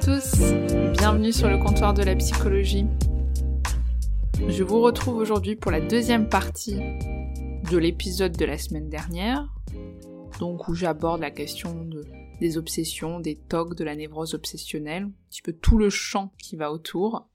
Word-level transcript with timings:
Tous, 0.00 0.52
bienvenue 0.96 1.32
sur 1.32 1.48
le 1.48 1.58
comptoir 1.58 1.92
de 1.92 2.04
la 2.04 2.14
psychologie. 2.14 2.86
Je 4.46 4.62
vous 4.62 4.80
retrouve 4.80 5.16
aujourd'hui 5.16 5.56
pour 5.56 5.72
la 5.72 5.80
deuxième 5.80 6.28
partie 6.28 6.76
de 6.76 7.76
l'épisode 7.76 8.36
de 8.36 8.44
la 8.44 8.58
semaine 8.58 8.88
dernière, 8.88 9.52
donc 10.38 10.68
où 10.68 10.74
j'aborde 10.74 11.20
la 11.20 11.32
question 11.32 11.84
de, 11.84 12.04
des 12.38 12.58
obsessions, 12.58 13.18
des 13.18 13.34
tocs, 13.34 13.74
de 13.74 13.82
la 13.82 13.96
névrose 13.96 14.34
obsessionnelle, 14.34 15.04
un 15.04 15.12
petit 15.30 15.42
peu 15.42 15.52
tout 15.52 15.78
le 15.78 15.90
champ 15.90 16.32
qui 16.38 16.54
va 16.54 16.70
autour. 16.70 17.28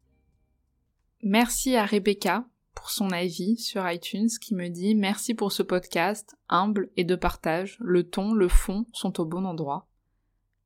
Merci 1.22 1.75
à 1.75 1.86
Rebecca 1.86 2.45
pour 2.75 2.92
son 2.92 3.11
avis 3.11 3.58
sur 3.58 3.89
iTunes 3.89 4.30
qui 4.39 4.55
me 4.55 4.70
dit 4.70 4.95
merci 4.95 5.33
pour 5.33 5.52
ce 5.52 5.64
podcast, 5.64 6.38
humble 6.48 6.92
et 6.95 7.03
de 7.03 7.16
partage, 7.16 7.77
le 7.81 8.03
ton, 8.03 8.33
le 8.33 8.48
fond 8.48 8.86
sont 8.94 9.20
au 9.20 9.25
bon 9.25 9.44
endroit. 9.44 9.89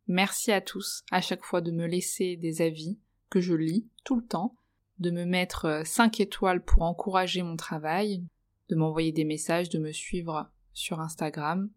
Merci 0.08 0.54
à 0.54 0.62
tous 0.62 1.04
à 1.12 1.20
chaque 1.20 1.44
fois 1.44 1.60
de 1.60 1.72
me 1.72 1.86
laisser 1.86 2.38
des 2.38 2.62
avis 2.62 2.98
que 3.30 3.42
je 3.42 3.54
lis 3.54 3.90
tout 4.06 4.16
le 4.16 4.26
temps, 4.26 4.56
de 5.00 5.12
me 5.12 5.26
mettre 5.26 5.82
5 5.86 6.22
étoiles 6.22 6.64
pour 6.64 6.84
encourager 6.84 7.44
mon 7.44 7.58
travail, 7.58 8.24
de 8.70 8.76
m'envoyer 8.76 9.12
des 9.12 9.26
messages, 9.26 9.68
de 9.68 9.80
me 9.80 9.92
suivre 9.92 10.50
sur 10.74 11.02
Instagram. 11.02 11.70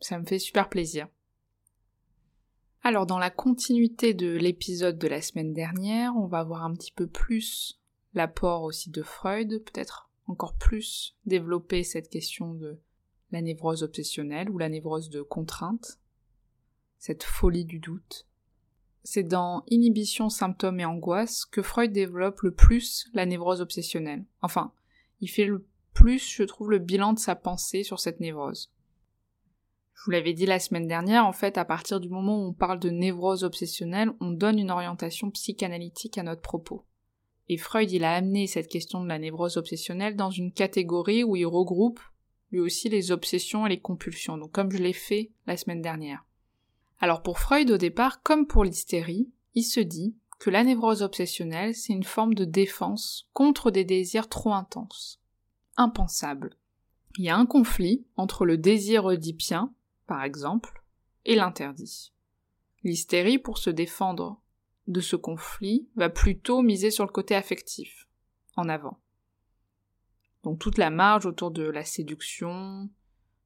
Ça 0.00 0.18
me 0.18 0.26
fait 0.26 0.40
super 0.40 0.68
plaisir. 0.68 1.06
Alors 2.82 3.06
dans 3.06 3.18
la 3.18 3.30
continuité 3.30 4.14
de 4.14 4.36
l'épisode 4.36 4.98
de 4.98 5.08
la 5.08 5.22
semaine 5.22 5.52
dernière, 5.52 6.16
on 6.16 6.26
va 6.26 6.42
voir 6.42 6.64
un 6.64 6.74
petit 6.74 6.92
peu 6.92 7.06
plus 7.06 7.80
l'apport 8.14 8.62
aussi 8.62 8.90
de 8.90 9.02
Freud, 9.02 9.62
peut-être 9.64 10.10
encore 10.26 10.56
plus 10.56 11.16
développer 11.24 11.84
cette 11.84 12.08
question 12.08 12.54
de 12.54 12.80
la 13.30 13.42
névrose 13.42 13.84
obsessionnelle 13.84 14.50
ou 14.50 14.58
la 14.58 14.68
névrose 14.68 15.08
de 15.08 15.22
contrainte, 15.22 16.00
cette 16.98 17.22
folie 17.22 17.64
du 17.64 17.78
doute. 17.78 18.26
C'est 19.04 19.22
dans 19.22 19.62
Inhibition, 19.70 20.28
symptômes 20.28 20.80
et 20.80 20.84
angoisse 20.84 21.44
que 21.44 21.62
Freud 21.62 21.92
développe 21.92 22.40
le 22.40 22.52
plus 22.52 23.08
la 23.14 23.24
névrose 23.24 23.60
obsessionnelle. 23.60 24.24
Enfin, 24.42 24.72
il 25.20 25.28
fait 25.28 25.44
le 25.44 25.64
plus, 25.94 26.28
je 26.28 26.42
trouve, 26.42 26.70
le 26.70 26.78
bilan 26.78 27.12
de 27.12 27.18
sa 27.18 27.36
pensée 27.36 27.84
sur 27.84 28.00
cette 28.00 28.20
névrose. 28.20 28.72
Je 29.94 30.02
vous 30.04 30.10
l'avais 30.10 30.34
dit 30.34 30.44
la 30.44 30.58
semaine 30.58 30.88
dernière, 30.88 31.24
en 31.24 31.32
fait, 31.32 31.56
à 31.56 31.64
partir 31.64 32.00
du 32.00 32.08
moment 32.08 32.38
où 32.38 32.48
on 32.48 32.52
parle 32.52 32.78
de 32.78 32.90
névrose 32.90 33.44
obsessionnelle, 33.44 34.10
on 34.20 34.30
donne 34.30 34.58
une 34.58 34.70
orientation 34.70 35.30
psychanalytique 35.30 36.18
à 36.18 36.22
notre 36.22 36.42
propos. 36.42 36.84
Et 37.48 37.56
Freud, 37.56 37.90
il 37.92 38.04
a 38.04 38.12
amené 38.12 38.46
cette 38.46 38.68
question 38.68 39.02
de 39.02 39.08
la 39.08 39.18
névrose 39.18 39.56
obsessionnelle 39.56 40.16
dans 40.16 40.30
une 40.30 40.52
catégorie 40.52 41.24
où 41.24 41.36
il 41.36 41.46
regroupe 41.46 42.00
lui 42.50 42.60
aussi 42.60 42.88
les 42.88 43.10
obsessions 43.10 43.66
et 43.66 43.70
les 43.70 43.80
compulsions, 43.80 44.36
donc 44.36 44.52
comme 44.52 44.70
je 44.70 44.78
l'ai 44.78 44.92
fait 44.92 45.30
la 45.46 45.56
semaine 45.56 45.82
dernière. 45.82 46.25
Alors 46.98 47.22
pour 47.22 47.38
Freud 47.38 47.70
au 47.70 47.76
départ, 47.76 48.22
comme 48.22 48.46
pour 48.46 48.64
l'hystérie, 48.64 49.30
il 49.54 49.64
se 49.64 49.80
dit 49.80 50.16
que 50.38 50.50
la 50.50 50.64
névrose 50.64 51.02
obsessionnelle, 51.02 51.74
c'est 51.74 51.92
une 51.92 52.04
forme 52.04 52.34
de 52.34 52.44
défense 52.44 53.28
contre 53.32 53.70
des 53.70 53.84
désirs 53.84 54.28
trop 54.28 54.52
intenses, 54.52 55.20
impensables. 55.76 56.56
Il 57.18 57.24
y 57.24 57.30
a 57.30 57.36
un 57.36 57.46
conflit 57.46 58.06
entre 58.16 58.44
le 58.44 58.58
désir 58.58 59.06
oedipien, 59.06 59.72
par 60.06 60.22
exemple, 60.22 60.84
et 61.24 61.34
l'interdit. 61.34 62.12
L'hystérie, 62.84 63.38
pour 63.38 63.58
se 63.58 63.70
défendre 63.70 64.40
de 64.86 65.00
ce 65.00 65.16
conflit, 65.16 65.88
va 65.96 66.10
plutôt 66.10 66.62
miser 66.62 66.90
sur 66.90 67.04
le 67.04 67.10
côté 67.10 67.34
affectif, 67.34 68.06
en 68.56 68.68
avant. 68.68 69.00
Donc 70.44 70.60
toute 70.60 70.78
la 70.78 70.90
marge 70.90 71.26
autour 71.26 71.50
de 71.50 71.64
la 71.64 71.84
séduction, 71.84 72.88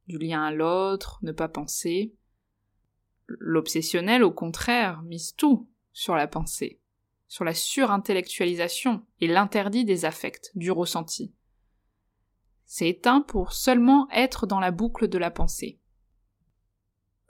du 0.06 0.19
lien 0.19 0.43
à 0.43 0.50
l'autre, 0.50 1.19
ne 1.22 1.32
pas 1.32 1.49
penser, 1.49 2.12
L'obsessionnel, 3.39 4.25
au 4.25 4.33
contraire, 4.33 5.03
mise 5.03 5.35
tout 5.35 5.69
sur 5.93 6.17
la 6.17 6.27
pensée, 6.27 6.81
sur 7.29 7.45
la 7.45 7.55
surintellectualisation 7.55 9.05
et 9.21 9.27
l'interdit 9.27 9.85
des 9.85 10.05
affects, 10.05 10.51
du 10.55 10.71
ressenti. 10.71 11.33
C'est 12.67 12.89
éteint 12.89 13.21
pour 13.21 13.53
seulement 13.53 14.09
être 14.11 14.47
dans 14.47 14.61
la 14.61 14.71
boucle 14.71 15.09
de 15.09 15.19
la 15.19 15.31
pensée. 15.31 15.81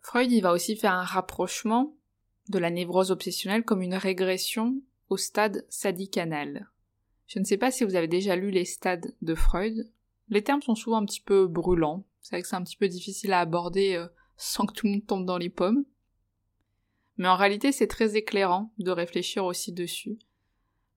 Freud 0.03 0.31
y 0.33 0.41
va 0.41 0.53
aussi 0.53 0.77
faire 0.77 0.93
un 0.93 1.05
rapprochement 1.05 1.95
de 2.49 2.59
la 2.59 2.71
névrose 2.71 3.11
obsessionnelle 3.11 3.65
comme 3.65 3.83
une 3.83 3.95
régression 3.95 4.81
au 5.09 5.17
stade 5.17 5.67
sadique-anal. 5.69 6.71
Je 7.27 7.39
ne 7.39 7.45
sais 7.45 7.59
pas 7.59 7.71
si 7.71 7.85
vous 7.85 7.95
avez 7.95 8.09
déjà 8.09 8.37
lu 8.37 8.51
les 8.51 8.65
stades 8.65 9.15
de 9.23 9.35
Freud. 9.35 9.91
Les 10.29 10.43
termes 10.43 10.63
sont 10.63 10.75
souvent 10.75 10.97
un 10.97 11.05
petit 11.05 11.21
peu 11.21 11.47
brûlants. 11.47 12.05
C'est 12.21 12.37
vrai 12.37 12.43
que 12.43 12.49
c'est 12.49 12.57
un 12.57 12.65
petit 12.65 12.77
peu 12.77 12.89
difficile 12.89 13.33
à 13.33 13.41
aborder 13.41 13.95
euh, 13.95 14.09
sans 14.41 14.65
que 14.65 14.73
tout 14.73 14.87
le 14.87 14.93
monde 14.93 15.07
tombe 15.07 15.27
dans 15.27 15.37
les 15.37 15.51
pommes. 15.51 15.85
Mais 17.19 17.29
en 17.29 17.37
réalité, 17.37 17.73
c'est 17.73 17.87
très 17.87 18.17
éclairant 18.17 18.73
de 18.79 18.91
réfléchir 18.91 19.45
aussi 19.45 19.73
dessus. 19.73 20.19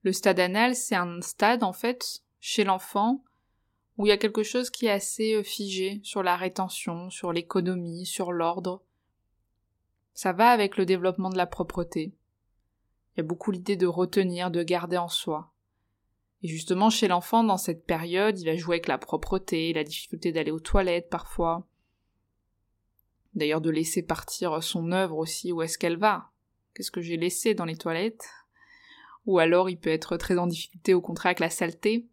Le 0.02 0.14
stade 0.14 0.40
anal, 0.40 0.74
c'est 0.74 0.94
un 0.94 1.20
stade, 1.20 1.62
en 1.62 1.74
fait, 1.74 2.22
chez 2.40 2.64
l'enfant, 2.64 3.22
où 3.98 4.06
il 4.06 4.08
y 4.08 4.12
a 4.12 4.16
quelque 4.16 4.42
chose 4.42 4.70
qui 4.70 4.86
est 4.86 4.90
assez 4.90 5.34
euh, 5.34 5.42
figé 5.42 6.00
sur 6.02 6.22
la 6.22 6.36
rétention, 6.36 7.10
sur 7.10 7.32
l'économie, 7.32 8.06
sur 8.06 8.32
l'ordre. 8.32 8.82
Ça 10.14 10.32
va 10.32 10.48
avec 10.48 10.78
le 10.78 10.86
développement 10.86 11.28
de 11.28 11.36
la 11.36 11.46
propreté. 11.46 12.14
Il 13.14 13.18
y 13.18 13.20
a 13.20 13.24
beaucoup 13.24 13.50
l'idée 13.50 13.76
de 13.76 13.86
retenir, 13.86 14.50
de 14.50 14.62
garder 14.62 14.96
en 14.96 15.08
soi. 15.08 15.52
Et 16.42 16.48
justement, 16.48 16.88
chez 16.88 17.08
l'enfant, 17.08 17.44
dans 17.44 17.58
cette 17.58 17.84
période, 17.84 18.40
il 18.40 18.46
va 18.46 18.56
jouer 18.56 18.76
avec 18.76 18.88
la 18.88 18.98
propreté, 18.98 19.74
la 19.74 19.84
difficulté 19.84 20.32
d'aller 20.32 20.50
aux 20.50 20.60
toilettes 20.60 21.10
parfois, 21.10 21.66
D'ailleurs, 23.34 23.60
de 23.60 23.70
laisser 23.70 24.02
partir 24.02 24.62
son 24.62 24.92
œuvre 24.92 25.18
aussi, 25.18 25.52
où 25.52 25.62
est-ce 25.62 25.78
qu'elle 25.78 25.96
va? 25.96 26.30
Qu'est-ce 26.74 26.90
que 26.90 27.00
j'ai 27.00 27.16
laissé 27.16 27.54
dans 27.54 27.64
les 27.64 27.76
toilettes? 27.76 28.28
Ou 29.26 29.38
alors 29.38 29.70
il 29.70 29.78
peut 29.78 29.90
être 29.90 30.16
très 30.16 30.38
en 30.38 30.46
difficulté 30.46 30.94
au 30.94 31.00
contraire 31.00 31.30
avec 31.30 31.40
la 31.40 31.50
saleté. 31.50 32.08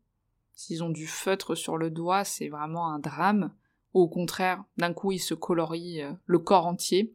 S'ils 0.53 0.83
ont 0.83 0.89
du 0.89 1.07
feutre 1.07 1.55
sur 1.55 1.77
le 1.77 1.89
doigt, 1.89 2.23
c'est 2.23 2.49
vraiment 2.49 2.89
un 2.89 2.99
drame. 2.99 3.53
Ou 3.93 4.01
au 4.01 4.07
contraire, 4.07 4.63
d'un 4.77 4.93
coup, 4.93 5.11
il 5.11 5.19
se 5.19 5.33
colorie 5.33 6.01
euh, 6.01 6.13
le 6.25 6.39
corps 6.39 6.67
entier. 6.67 7.13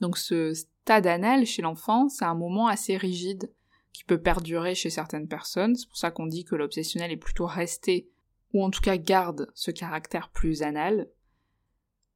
Donc 0.00 0.18
ce 0.18 0.52
stade 0.54 1.06
anal 1.06 1.46
chez 1.46 1.62
l'enfant, 1.62 2.08
c'est 2.08 2.24
un 2.24 2.34
moment 2.34 2.66
assez 2.66 2.96
rigide 2.96 3.52
qui 3.92 4.04
peut 4.04 4.20
perdurer 4.20 4.74
chez 4.74 4.90
certaines 4.90 5.28
personnes. 5.28 5.76
C'est 5.76 5.86
pour 5.86 5.98
ça 5.98 6.10
qu'on 6.10 6.26
dit 6.26 6.44
que 6.44 6.56
l'obsessionnel 6.56 7.12
est 7.12 7.16
plutôt 7.16 7.46
resté, 7.46 8.10
ou 8.52 8.64
en 8.64 8.70
tout 8.70 8.80
cas 8.80 8.96
garde 8.96 9.52
ce 9.54 9.70
caractère 9.70 10.30
plus 10.30 10.62
anal 10.62 11.08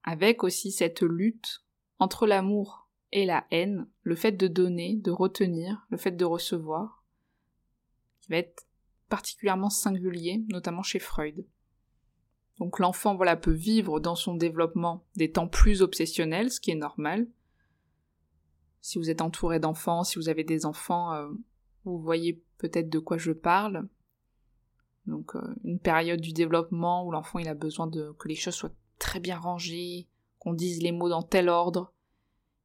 avec 0.06 0.44
aussi 0.44 0.70
cette 0.70 1.02
lutte 1.02 1.64
entre 1.98 2.26
l'amour 2.26 2.88
et 3.12 3.26
la 3.26 3.46
haine, 3.50 3.88
le 4.02 4.14
fait 4.14 4.32
de 4.32 4.46
donner, 4.46 4.96
de 4.96 5.10
retenir, 5.10 5.86
le 5.90 5.96
fait 5.96 6.12
de 6.12 6.24
recevoir, 6.24 7.04
qui 8.20 8.30
va 8.30 8.38
être 8.38 8.66
particulièrement 9.08 9.70
singulier, 9.70 10.44
notamment 10.48 10.82
chez 10.82 10.98
Freud. 10.98 11.44
Donc 12.58 12.78
l'enfant 12.78 13.14
voilà 13.14 13.36
peut 13.36 13.52
vivre 13.52 14.00
dans 14.00 14.14
son 14.14 14.34
développement 14.34 15.04
des 15.16 15.30
temps 15.30 15.48
plus 15.48 15.82
obsessionnels, 15.82 16.50
ce 16.50 16.60
qui 16.60 16.70
est 16.70 16.76
normal. 16.76 17.28
Si 18.80 18.98
vous 18.98 19.10
êtes 19.10 19.20
entouré 19.20 19.58
d'enfants, 19.58 20.04
si 20.04 20.18
vous 20.18 20.28
avez 20.28 20.44
des 20.44 20.64
enfants, 20.64 21.12
euh, 21.12 21.28
vous 21.84 21.98
voyez 21.98 22.42
peut-être 22.58 22.88
de 22.88 22.98
quoi 22.98 23.18
je 23.18 23.32
parle. 23.32 23.88
Donc 25.06 25.34
euh, 25.36 25.54
une 25.64 25.78
période 25.78 26.20
du 26.20 26.32
développement 26.32 27.04
où 27.04 27.10
l'enfant 27.10 27.38
il 27.38 27.48
a 27.48 27.54
besoin 27.54 27.86
de 27.86 28.12
que 28.18 28.28
les 28.28 28.34
choses 28.34 28.54
soient 28.54 28.72
très 28.98 29.20
bien 29.20 29.38
rangé, 29.38 30.08
qu'on 30.38 30.52
dise 30.52 30.82
les 30.82 30.92
mots 30.92 31.08
dans 31.08 31.22
tel 31.22 31.48
ordre. 31.48 31.92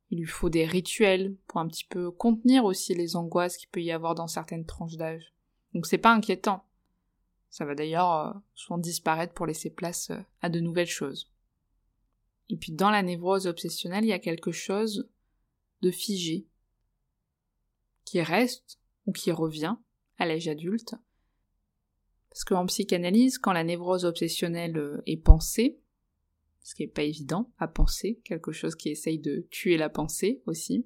Il 0.10 0.20
lui 0.20 0.28
faut 0.28 0.50
des 0.50 0.66
rituels 0.66 1.36
pour 1.48 1.60
un 1.60 1.68
petit 1.68 1.86
peu 1.86 2.12
contenir 2.12 2.66
aussi 2.66 2.94
les 2.94 3.16
angoisses 3.16 3.58
qu'il 3.58 3.70
peut 3.70 3.82
y 3.82 3.92
avoir 3.92 4.16
dans 4.16 4.28
certaines 4.28 4.66
tranches 4.66 4.98
d'âge. 4.98 5.34
Donc 5.74 5.86
c'est 5.86 5.98
pas 5.98 6.14
inquiétant. 6.14 6.66
Ça 7.50 7.66
va 7.66 7.76
d'ailleurs 7.76 8.14
euh, 8.14 8.34
souvent 8.56 8.78
disparaître 8.78 9.34
pour 9.34 9.46
laisser 9.46 9.70
place 9.70 10.10
euh, 10.12 10.20
à 10.42 10.50
de 10.50 10.60
nouvelles 10.60 10.88
choses. 10.88 11.32
Et 12.50 12.58
puis 12.58 12.72
dans 12.72 12.90
la 12.90 13.04
névrose 13.04 13.48
obsessionnelle, 13.48 14.06
il 14.06 14.10
y 14.10 14.14
a 14.14 14.20
quelque 14.20 14.52
chose 14.52 15.10
de 15.82 15.92
figé, 15.92 16.48
qui 18.06 18.22
reste 18.22 18.80
ou 19.06 19.12
qui 19.12 19.32
revient 19.32 19.76
à 20.18 20.26
l'âge 20.26 20.48
adulte. 20.48 20.96
Parce 22.30 22.44
qu'en 22.44 22.66
psychanalyse, 22.66 23.38
quand 23.38 23.52
la 23.52 23.64
névrose 23.64 24.06
obsessionnelle 24.06 24.78
euh, 24.78 25.02
est 25.06 25.18
pensée, 25.18 25.81
ce 26.64 26.76
qui 26.76 26.84
n'est 26.84 26.92
pas 26.92 27.04
évident 27.04 27.52
à 27.58 27.68
penser, 27.68 28.20
quelque 28.24 28.52
chose 28.52 28.76
qui 28.76 28.90
essaye 28.90 29.20
de 29.20 29.48
tuer 29.50 29.78
la 29.78 29.90
pensée 29.90 30.42
aussi, 30.46 30.86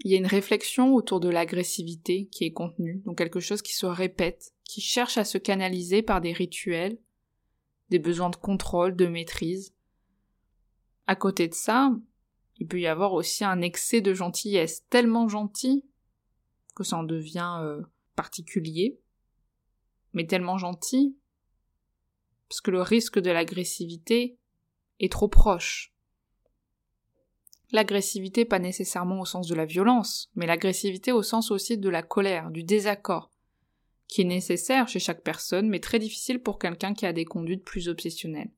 il 0.00 0.10
y 0.10 0.14
a 0.14 0.18
une 0.18 0.26
réflexion 0.26 0.94
autour 0.94 1.20
de 1.20 1.28
l'agressivité 1.28 2.26
qui 2.26 2.44
est 2.44 2.52
contenue, 2.52 3.02
donc 3.04 3.18
quelque 3.18 3.40
chose 3.40 3.62
qui 3.62 3.74
se 3.74 3.86
répète, 3.86 4.52
qui 4.64 4.80
cherche 4.80 5.18
à 5.18 5.24
se 5.24 5.38
canaliser 5.38 6.02
par 6.02 6.20
des 6.20 6.32
rituels, 6.32 6.98
des 7.90 7.98
besoins 7.98 8.30
de 8.30 8.36
contrôle, 8.36 8.96
de 8.96 9.06
maîtrise. 9.06 9.74
À 11.06 11.14
côté 11.14 11.48
de 11.48 11.54
ça, 11.54 11.92
il 12.58 12.66
peut 12.66 12.80
y 12.80 12.86
avoir 12.86 13.12
aussi 13.12 13.44
un 13.44 13.60
excès 13.60 14.00
de 14.00 14.14
gentillesse, 14.14 14.84
tellement 14.88 15.28
gentil 15.28 15.84
que 16.74 16.82
ça 16.82 16.96
en 16.96 17.04
devient 17.04 17.58
euh, 17.60 17.82
particulier, 18.16 18.98
mais 20.12 20.26
tellement 20.26 20.58
gentil, 20.58 21.16
parce 22.48 22.60
que 22.60 22.70
le 22.70 22.82
risque 22.82 23.18
de 23.18 23.30
l'agressivité 23.30 24.38
est 25.00 25.12
trop 25.12 25.28
proche. 25.28 25.94
L'agressivité 27.72 28.44
pas 28.44 28.58
nécessairement 28.58 29.20
au 29.20 29.24
sens 29.24 29.48
de 29.48 29.54
la 29.54 29.64
violence, 29.64 30.30
mais 30.36 30.46
l'agressivité 30.46 31.12
au 31.12 31.22
sens 31.22 31.50
aussi 31.50 31.76
de 31.76 31.88
la 31.88 32.02
colère, 32.02 32.50
du 32.50 32.62
désaccord, 32.62 33.30
qui 34.06 34.20
est 34.20 34.24
nécessaire 34.24 34.86
chez 34.86 35.00
chaque 35.00 35.22
personne, 35.22 35.68
mais 35.68 35.80
très 35.80 35.98
difficile 35.98 36.40
pour 36.40 36.58
quelqu'un 36.58 36.94
qui 36.94 37.06
a 37.06 37.12
des 37.12 37.24
conduites 37.24 37.64
plus 37.64 37.88
obsessionnelles. 37.88 38.52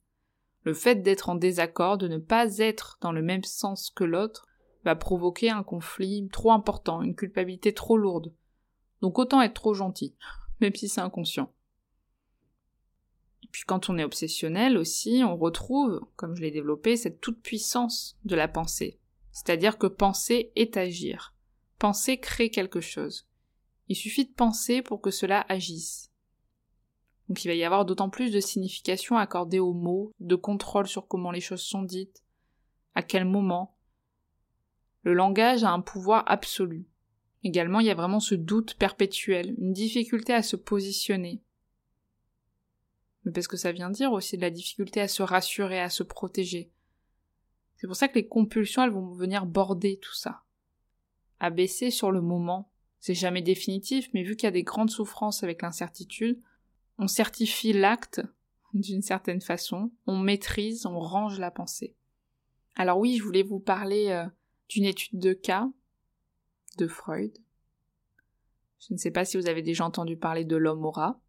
Le 0.65 0.75
fait 0.75 0.97
d'être 0.97 1.29
en 1.29 1.35
désaccord, 1.37 1.97
de 1.97 2.09
ne 2.09 2.19
pas 2.19 2.59
être 2.59 2.99
dans 3.01 3.13
le 3.13 3.23
même 3.23 3.45
sens 3.45 3.91
que 3.91 4.05
l'autre, 4.05 4.47
va 4.85 4.97
provoquer 4.97 5.51
un 5.51 5.63
conflit 5.63 6.29
trop 6.31 6.53
important, 6.53 7.03
une 7.03 7.15
culpabilité 7.15 7.73
trop 7.73 7.97
lourde. 7.97 8.35
Donc 9.01 9.19
autant 9.19 9.41
être 9.41 9.55
trop 9.55 9.75
gentil, 9.75 10.15
même 10.61 10.75
si 10.75 10.89
c'est 10.89 11.01
inconscient. 11.01 11.53
Puis 13.57 13.65
quand 13.65 13.89
on 13.89 13.97
est 13.97 14.05
obsessionnel 14.05 14.77
aussi, 14.77 15.23
on 15.25 15.35
retrouve, 15.35 16.03
comme 16.17 16.37
je 16.37 16.43
l'ai 16.43 16.51
développé, 16.51 16.99
cette 16.99 17.23
toute 17.23 17.41
puissance 17.41 18.19
de 18.27 18.37
la 18.37 18.49
pensée. 18.49 19.01
C'est-à-dire 19.33 19.79
que 19.79 19.87
penser 19.87 20.53
est 20.57 20.77
agir. 20.77 21.35
Penser 21.79 22.19
crée 22.19 22.51
quelque 22.51 22.83
chose. 22.83 23.27
Il 23.89 23.97
suffit 23.97 24.27
de 24.27 24.35
penser 24.35 24.83
pour 24.83 25.01
que 25.01 25.11
cela 25.11 25.47
agisse. 25.49 26.13
Donc 27.31 27.47
il 27.47 27.49
va 27.49 27.55
y 27.55 27.65
avoir 27.65 27.87
d'autant 27.87 28.11
plus 28.11 28.31
de 28.31 28.41
signification 28.41 29.17
accordée 29.17 29.59
aux 29.59 29.73
mots, 29.73 30.13
de 30.21 30.37
contrôle 30.37 30.87
sur 30.87 31.09
comment 31.09 31.31
les 31.31 31.41
choses 31.41 31.63
sont 31.63 31.83
dites, 31.83 32.27
à 32.95 33.03
quel 33.03 33.25
moment. 33.25 33.79
Le 35.03 35.15
langage 35.15 35.65
a 35.65 35.71
un 35.71 35.81
pouvoir 35.81 36.25
absolu. 36.27 36.87
Également, 37.43 37.81
il 37.81 37.87
y 37.87 37.91
a 37.91 37.95
vraiment 37.95 38.21
ce 38.21 38.35
doute 38.35 38.75
perpétuel, 38.75 39.55
une 39.57 39.73
difficulté 39.73 40.35
à 40.35 40.43
se 40.43 40.57
positionner. 40.57 41.41
Mais 43.27 43.33
parce 43.33 43.49
que 43.49 43.57
ça 43.57 43.73
vient 43.73 43.91
dire 43.91 44.13
aussi 44.13 44.37
de 44.37 44.43
la 44.43 44.51
difficulté 44.51 45.01
à 45.01 45.09
se 45.09 45.23
rassurer, 45.23 45.81
à 45.81 45.91
se 45.91 46.05
protéger. 46.05 46.71
C'est 47.77 47.89
pour 47.89 47.97
ça 47.97 48.07
que 48.07 48.15
les 48.15 48.29
compulsions, 48.29 48.85
elles 48.85 48.91
vont 48.91 49.13
venir 49.13 49.47
border 49.47 49.99
tout 49.99 50.15
ça. 50.15 50.45
Abaisser 51.41 51.91
sur 51.91 52.13
le 52.13 52.23
moment, 52.23 52.71
c'est 53.01 53.15
jamais 53.15 53.43
définitif, 53.43 54.09
mais 54.15 54.23
vu 54.23 54.37
qu'il 54.37 54.47
y 54.47 54.49
a 54.49 54.53
des 54.53 54.63
grandes 54.63 54.91
souffrances 54.91 55.43
avec 55.43 55.61
l'incertitude, 55.61 56.41
on 56.99 57.09
certifie 57.09 57.73
l'acte 57.73 58.23
d'une 58.73 59.03
certaine 59.03 59.41
façon, 59.41 59.91
on 60.07 60.19
maîtrise, 60.19 60.87
on 60.87 60.99
range 60.99 61.39
la 61.39 61.51
pensée. 61.51 61.97
Alors 62.77 62.99
oui, 62.99 63.17
je 63.17 63.25
voulais 63.25 63.43
vous 63.43 63.61
parler 63.61 64.09
euh, 64.11 64.27
d'une 64.69 64.85
étude 64.85 65.19
de 65.19 65.33
cas 65.33 65.69
de 66.79 66.87
Freud. 66.87 67.37
Je 68.79 68.95
ne 68.95 68.99
sais 68.99 69.11
pas 69.11 69.25
si 69.25 69.37
vous 69.37 69.49
avez 69.49 69.63
déjà 69.63 69.85
entendu 69.85 70.17
parler 70.17 70.45
de 70.45 70.57
l'homme 70.57 70.85
aura. 70.85 71.21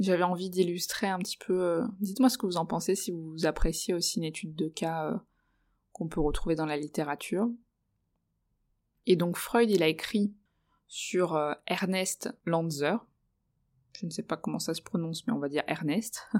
J'avais 0.00 0.22
envie 0.22 0.50
d'illustrer 0.50 1.08
un 1.08 1.18
petit 1.18 1.36
peu. 1.36 1.62
Euh, 1.62 1.86
dites-moi 2.00 2.28
ce 2.28 2.38
que 2.38 2.46
vous 2.46 2.56
en 2.56 2.66
pensez 2.66 2.94
si 2.94 3.10
vous 3.10 3.46
appréciez 3.46 3.94
aussi 3.94 4.18
une 4.18 4.24
étude 4.24 4.54
de 4.54 4.68
cas 4.68 5.06
euh, 5.06 5.18
qu'on 5.92 6.08
peut 6.08 6.20
retrouver 6.20 6.54
dans 6.54 6.66
la 6.66 6.76
littérature. 6.76 7.48
Et 9.06 9.16
donc 9.16 9.36
Freud, 9.36 9.70
il 9.70 9.82
a 9.82 9.88
écrit 9.88 10.34
sur 10.88 11.38
Ernest 11.66 12.36
Lanzer, 12.44 12.98
je 13.98 14.06
ne 14.06 14.10
sais 14.10 14.22
pas 14.22 14.36
comment 14.36 14.58
ça 14.58 14.74
se 14.74 14.82
prononce, 14.82 15.26
mais 15.26 15.32
on 15.32 15.38
va 15.38 15.48
dire 15.48 15.64
Ernest. 15.66 16.28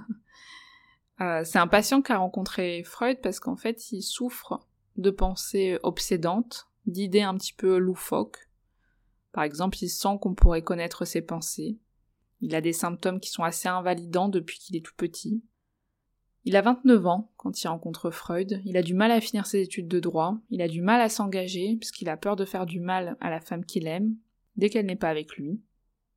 Euh, 1.20 1.44
c'est 1.44 1.58
un 1.58 1.66
patient 1.66 2.00
qui 2.00 2.12
a 2.12 2.16
rencontré 2.16 2.82
Freud 2.82 3.20
parce 3.20 3.40
qu'en 3.40 3.54
fait, 3.54 3.92
il 3.92 4.00
souffre 4.00 4.66
de 4.96 5.10
pensées 5.10 5.78
obsédantes, 5.82 6.70
d'idées 6.86 7.20
un 7.20 7.36
petit 7.36 7.52
peu 7.52 7.76
loufoques. 7.76 8.48
Par 9.32 9.44
exemple, 9.44 9.76
il 9.82 9.90
sent 9.90 10.16
qu'on 10.18 10.34
pourrait 10.34 10.62
connaître 10.62 11.04
ses 11.04 11.20
pensées. 11.20 11.78
Il 12.40 12.54
a 12.54 12.60
des 12.60 12.72
symptômes 12.72 13.20
qui 13.20 13.30
sont 13.30 13.42
assez 13.42 13.68
invalidants 13.68 14.28
depuis 14.28 14.58
qu'il 14.58 14.76
est 14.76 14.84
tout 14.84 14.94
petit. 14.96 15.42
Il 16.44 16.56
a 16.56 16.62
29 16.62 17.06
ans 17.06 17.32
quand 17.36 17.62
il 17.62 17.68
rencontre 17.68 18.10
Freud. 18.10 18.62
Il 18.64 18.76
a 18.76 18.82
du 18.82 18.94
mal 18.94 19.10
à 19.10 19.20
finir 19.20 19.46
ses 19.46 19.60
études 19.60 19.88
de 19.88 20.00
droit. 20.00 20.38
Il 20.48 20.62
a 20.62 20.68
du 20.68 20.80
mal 20.80 21.00
à 21.00 21.08
s'engager 21.08 21.76
puisqu'il 21.76 22.08
a 22.08 22.16
peur 22.16 22.36
de 22.36 22.46
faire 22.46 22.64
du 22.64 22.80
mal 22.80 23.16
à 23.20 23.30
la 23.30 23.40
femme 23.40 23.64
qu'il 23.64 23.86
aime 23.86 24.16
dès 24.56 24.70
qu'elle 24.70 24.86
n'est 24.86 24.96
pas 24.96 25.10
avec 25.10 25.36
lui. 25.36 25.60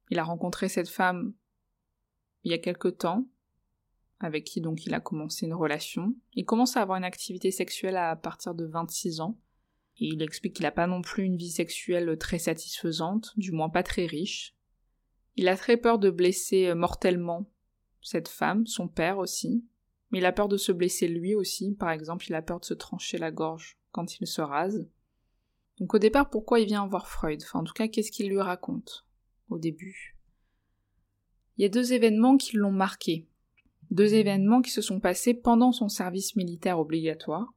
Il 0.09 0.19
a 0.19 0.23
rencontré 0.23 0.69
cette 0.69 0.89
femme 0.89 1.33
il 2.43 2.51
y 2.51 2.53
a 2.53 2.57
quelque 2.57 2.89
temps, 2.89 3.25
avec 4.19 4.43
qui 4.43 4.61
donc 4.61 4.85
il 4.85 4.93
a 4.93 4.99
commencé 4.99 5.45
une 5.45 5.53
relation. 5.53 6.15
Il 6.33 6.45
commence 6.45 6.77
à 6.77 6.81
avoir 6.81 6.97
une 6.97 7.03
activité 7.03 7.51
sexuelle 7.51 7.97
à 7.97 8.15
partir 8.15 8.53
de 8.53 8.65
26 8.65 9.21
ans. 9.21 9.37
Et 9.97 10.07
il 10.07 10.21
explique 10.21 10.55
qu'il 10.55 10.63
n'a 10.63 10.71
pas 10.71 10.87
non 10.87 11.01
plus 11.01 11.23
une 11.23 11.37
vie 11.37 11.51
sexuelle 11.51 12.17
très 12.17 12.39
satisfaisante, 12.39 13.31
du 13.37 13.51
moins 13.51 13.69
pas 13.69 13.83
très 13.83 14.05
riche. 14.05 14.52
Il 15.35 15.47
a 15.47 15.57
très 15.57 15.77
peur 15.77 15.99
de 15.99 16.09
blesser 16.09 16.73
mortellement 16.75 17.49
cette 18.01 18.27
femme, 18.27 18.67
son 18.67 18.87
père 18.87 19.17
aussi. 19.17 19.65
Mais 20.11 20.19
il 20.19 20.25
a 20.25 20.31
peur 20.31 20.47
de 20.47 20.57
se 20.57 20.71
blesser 20.71 21.07
lui 21.07 21.33
aussi, 21.33 21.73
par 21.73 21.89
exemple, 21.89 22.25
il 22.27 22.35
a 22.35 22.43
peur 22.43 22.59
de 22.59 22.65
se 22.65 22.75
trancher 22.75 23.17
la 23.17 23.31
gorge 23.31 23.79
quand 23.91 24.19
il 24.19 24.27
se 24.27 24.41
rase. 24.41 24.87
Donc 25.79 25.95
au 25.95 25.97
départ, 25.97 26.29
pourquoi 26.29 26.59
il 26.59 26.67
vient 26.67 26.85
voir 26.85 27.07
Freud? 27.07 27.41
Enfin, 27.43 27.61
en 27.61 27.63
tout 27.63 27.73
cas, 27.73 27.87
qu'est-ce 27.87 28.11
qu'il 28.11 28.29
lui 28.29 28.39
raconte 28.39 29.07
au 29.49 29.57
début? 29.57 30.15
Il 31.57 31.63
y 31.63 31.65
a 31.65 31.69
deux 31.69 31.93
événements 31.93 32.37
qui 32.37 32.57
l'ont 32.57 32.71
marqué. 32.71 33.27
Deux 33.89 34.13
événements 34.13 34.61
qui 34.61 34.71
se 34.71 34.81
sont 34.81 34.99
passés 34.99 35.33
pendant 35.33 35.71
son 35.71 35.89
service 35.89 36.35
militaire 36.35 36.79
obligatoire. 36.79 37.51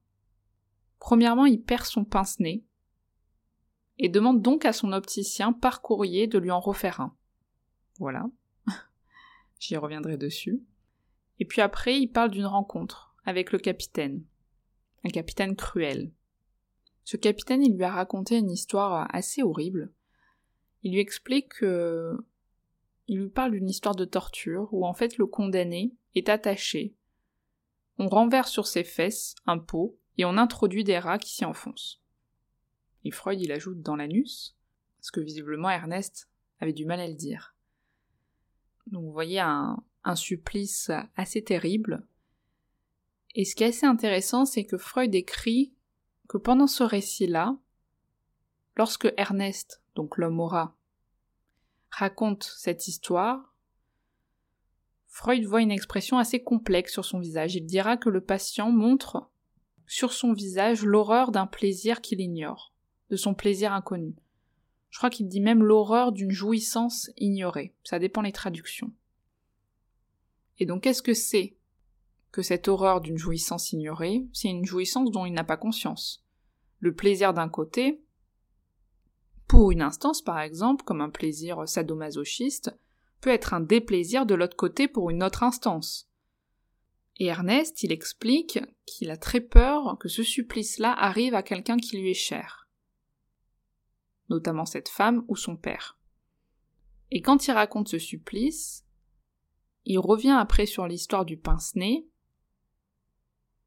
Premièrement, 0.99 1.47
il 1.47 1.63
perd 1.63 1.85
son 1.85 2.05
pince-nez 2.05 2.65
et 3.99 4.09
demande 4.09 4.43
donc 4.43 4.65
à 4.65 4.73
son 4.73 4.93
opticien 4.93 5.53
par 5.53 5.83
courrier 5.83 6.27
de 6.27 6.39
lui 6.39 6.51
en 6.51 6.61
refaire 6.61 7.01
un. 7.01 7.15
Voilà. 7.99 8.27
J'y 9.61 9.77
reviendrai 9.77 10.17
dessus. 10.17 10.63
Et 11.39 11.45
puis 11.45 11.61
après, 11.61 11.99
il 11.99 12.09
parle 12.09 12.31
d'une 12.31 12.47
rencontre 12.47 13.15
avec 13.25 13.53
le 13.53 13.59
capitaine. 13.59 14.25
Un 15.05 15.11
capitaine 15.11 15.57
cruel. 15.57 16.13
Ce 17.05 17.17
capitaine, 17.17 17.63
il 17.63 17.77
lui 17.77 17.85
a 17.85 17.93
raconté 17.93 18.39
une 18.39 18.51
histoire 18.51 19.09
assez 19.15 19.43
horrible 19.43 19.93
il 20.87 20.93
lui 20.93 21.01
explique 21.01 21.49
que 21.49 22.17
il 23.09 23.19
lui 23.19 23.29
parle 23.29 23.51
d'une 23.51 23.69
histoire 23.69 23.97
de 23.97 24.05
torture 24.05 24.69
où 24.71 24.87
en 24.87 24.95
fait 24.95 25.19
le 25.19 25.27
condamné 25.27 25.97
est 26.15 26.29
attaché. 26.29 26.95
On 27.99 28.07
renverse 28.07 28.53
sur 28.53 28.69
ses 28.69 28.85
fesses 28.85 29.35
un 29.47 29.59
pot 29.59 29.99
et 30.17 30.25
on 30.25 30.39
introduit 30.39 30.85
des 30.85 31.01
rats 31.01 31.19
qui 31.19 31.35
s'y 31.35 31.45
enfoncent. 31.45 32.01
Et 33.05 33.11
Freud 33.11 33.41
il 33.41 33.51
ajoute 33.51 33.81
dans 33.81 33.97
l'anus, 33.97 34.57
parce 34.99 35.11
que 35.11 35.19
visiblement 35.19 35.71
Ernest 35.71 36.31
avait 36.61 36.73
du 36.73 36.85
mal 36.85 37.01
à 37.01 37.09
le 37.09 37.15
dire. 37.15 37.56
Donc 38.87 39.05
vous 39.05 39.13
voyez 39.13 39.41
un, 39.41 39.83
supplice 40.15 40.93
assez 41.17 41.43
terrible. 41.43 42.07
Et 43.35 43.45
ce 43.45 43.57
qui 43.57 43.65
est 43.65 43.69
assez 43.69 43.87
intéressant, 43.87 44.45
c'est 44.45 44.65
que 44.65 44.79
Freud 44.79 45.15
écrit 45.15 45.75
que 46.29 46.39
pendant 46.39 46.69
ce 46.69 46.85
récit-là, 46.85 47.57
lorsque 48.77 49.13
Ernest, 49.17 49.83
donc 49.97 50.17
l'homme 50.17 50.39
aura, 50.39 50.77
raconte 51.91 52.45
cette 52.45 52.87
histoire, 52.87 53.53
Freud 55.09 55.45
voit 55.45 55.63
une 55.63 55.73
expression 55.73 56.19
assez 56.19 56.43
complexe 56.43 56.93
sur 56.93 57.05
son 57.05 57.19
visage. 57.19 57.57
Il 57.57 57.67
dira 57.67 57.97
que 57.97 58.11
le 58.11 58.21
patient 58.21 58.71
montre 58.71 59.31
sur 59.87 60.13
son 60.13 60.33
visage 60.33 60.85
l'horreur 60.85 61.33
d'un 61.33 61.47
plaisir 61.47 62.01
qu'il 62.01 62.21
ignore, 62.21 62.75
de 63.11 63.17
son 63.17 63.35
plaisir 63.35 63.73
inconnu. 63.73 64.15
Je 64.97 64.99
crois 64.99 65.11
qu'il 65.11 65.29
dit 65.29 65.43
même 65.43 65.63
l'horreur 65.63 66.11
d'une 66.11 66.31
jouissance 66.31 67.11
ignorée. 67.19 67.75
Ça 67.85 67.99
dépend 67.99 68.23
des 68.23 68.33
traductions. 68.33 68.95
Et 70.59 70.65
donc 70.65 70.85
qu'est-ce 70.85 71.03
que 71.03 71.13
c'est 71.13 71.59
que 72.33 72.41
cette 72.41 72.67
horreur 72.67 73.03
d'une 73.03 73.19
jouissance 73.19 73.73
ignorée? 73.73 74.27
C'est 74.33 74.49
une 74.49 74.65
jouissance 74.65 75.11
dont 75.11 75.27
il 75.27 75.35
n'a 75.35 75.45
pas 75.45 75.59
conscience. 75.59 76.25
Le 76.79 76.95
plaisir 76.95 77.35
d'un 77.35 77.51
côté, 77.51 78.01
pour 79.47 79.71
une 79.71 79.83
instance, 79.83 80.23
par 80.23 80.41
exemple, 80.41 80.83
comme 80.83 81.03
un 81.03 81.11
plaisir 81.11 81.69
sadomasochiste, 81.69 82.75
peut 83.21 83.29
être 83.29 83.53
un 83.53 83.61
déplaisir 83.61 84.25
de 84.25 84.35
l'autre 84.35 84.57
côté 84.57 84.89
pour 84.89 85.11
une 85.11 85.23
autre 85.23 85.43
instance. 85.43 86.09
Et 87.19 87.27
Ernest, 87.27 87.83
il 87.83 87.93
explique 87.93 88.61
qu'il 88.87 89.11
a 89.11 89.19
très 89.19 89.43
peur 89.43 89.99
que 90.01 90.09
ce 90.09 90.23
supplice-là 90.23 90.95
arrive 90.99 91.35
à 91.35 91.43
quelqu'un 91.43 91.77
qui 91.77 91.99
lui 91.99 92.13
est 92.13 92.15
cher. 92.15 92.66
Notamment 94.29 94.67
cette 94.67 94.89
femme 94.89 95.25
ou 95.29 95.37
son 95.37 95.57
père. 95.57 95.99
Et 97.11 97.23
quand 97.23 97.47
il 97.47 97.53
raconte 97.53 97.89
ce 97.89 97.99
supplice, 97.99 98.85
il 99.85 99.99
revient 99.99 100.37
après 100.39 100.67
sur 100.67 100.87
l'histoire 100.87 101.25
du 101.25 101.37
pince-nez, 101.37 102.09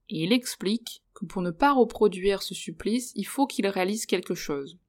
et 0.09 0.23
il 0.23 0.33
explique 0.33 1.03
que 1.13 1.25
pour 1.25 1.41
ne 1.41 1.51
pas 1.51 1.71
reproduire 1.71 2.41
ce 2.41 2.55
supplice, 2.55 3.11
il 3.15 3.25
faut 3.25 3.45
qu'il 3.45 3.67
réalise 3.67 4.05
quelque 4.05 4.33
chose. 4.33 4.79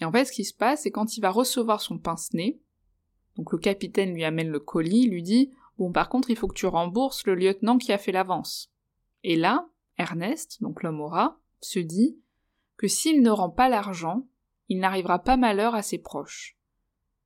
Et 0.00 0.04
en 0.04 0.12
fait, 0.12 0.24
ce 0.24 0.32
qui 0.32 0.44
se 0.44 0.52
passe, 0.52 0.82
c'est 0.82 0.90
quand 0.90 1.16
il 1.16 1.20
va 1.20 1.30
recevoir 1.30 1.80
son 1.80 1.98
pince-nez, 1.98 2.60
donc 3.36 3.52
le 3.52 3.58
capitaine 3.58 4.14
lui 4.14 4.24
amène 4.24 4.50
le 4.50 4.60
colis, 4.60 5.08
lui 5.08 5.22
dit 5.22 5.50
Bon, 5.78 5.92
par 5.92 6.08
contre, 6.08 6.30
il 6.30 6.36
faut 6.36 6.48
que 6.48 6.54
tu 6.54 6.66
rembourses 6.66 7.26
le 7.26 7.34
lieutenant 7.34 7.78
qui 7.78 7.92
a 7.92 7.98
fait 7.98 8.12
l'avance. 8.12 8.72
Et 9.22 9.36
là, 9.36 9.68
Ernest, 9.98 10.60
donc 10.62 10.82
l'homme 10.82 11.00
au 11.00 11.06
rat, 11.06 11.38
se 11.60 11.78
dit 11.78 12.18
que 12.76 12.88
s'il 12.88 13.22
ne 13.22 13.30
rend 13.30 13.50
pas 13.50 13.68
l'argent, 13.68 14.26
il 14.68 14.80
n'arrivera 14.80 15.18
pas 15.18 15.36
malheur 15.36 15.74
à 15.74 15.82
ses 15.82 15.98
proches. 15.98 16.56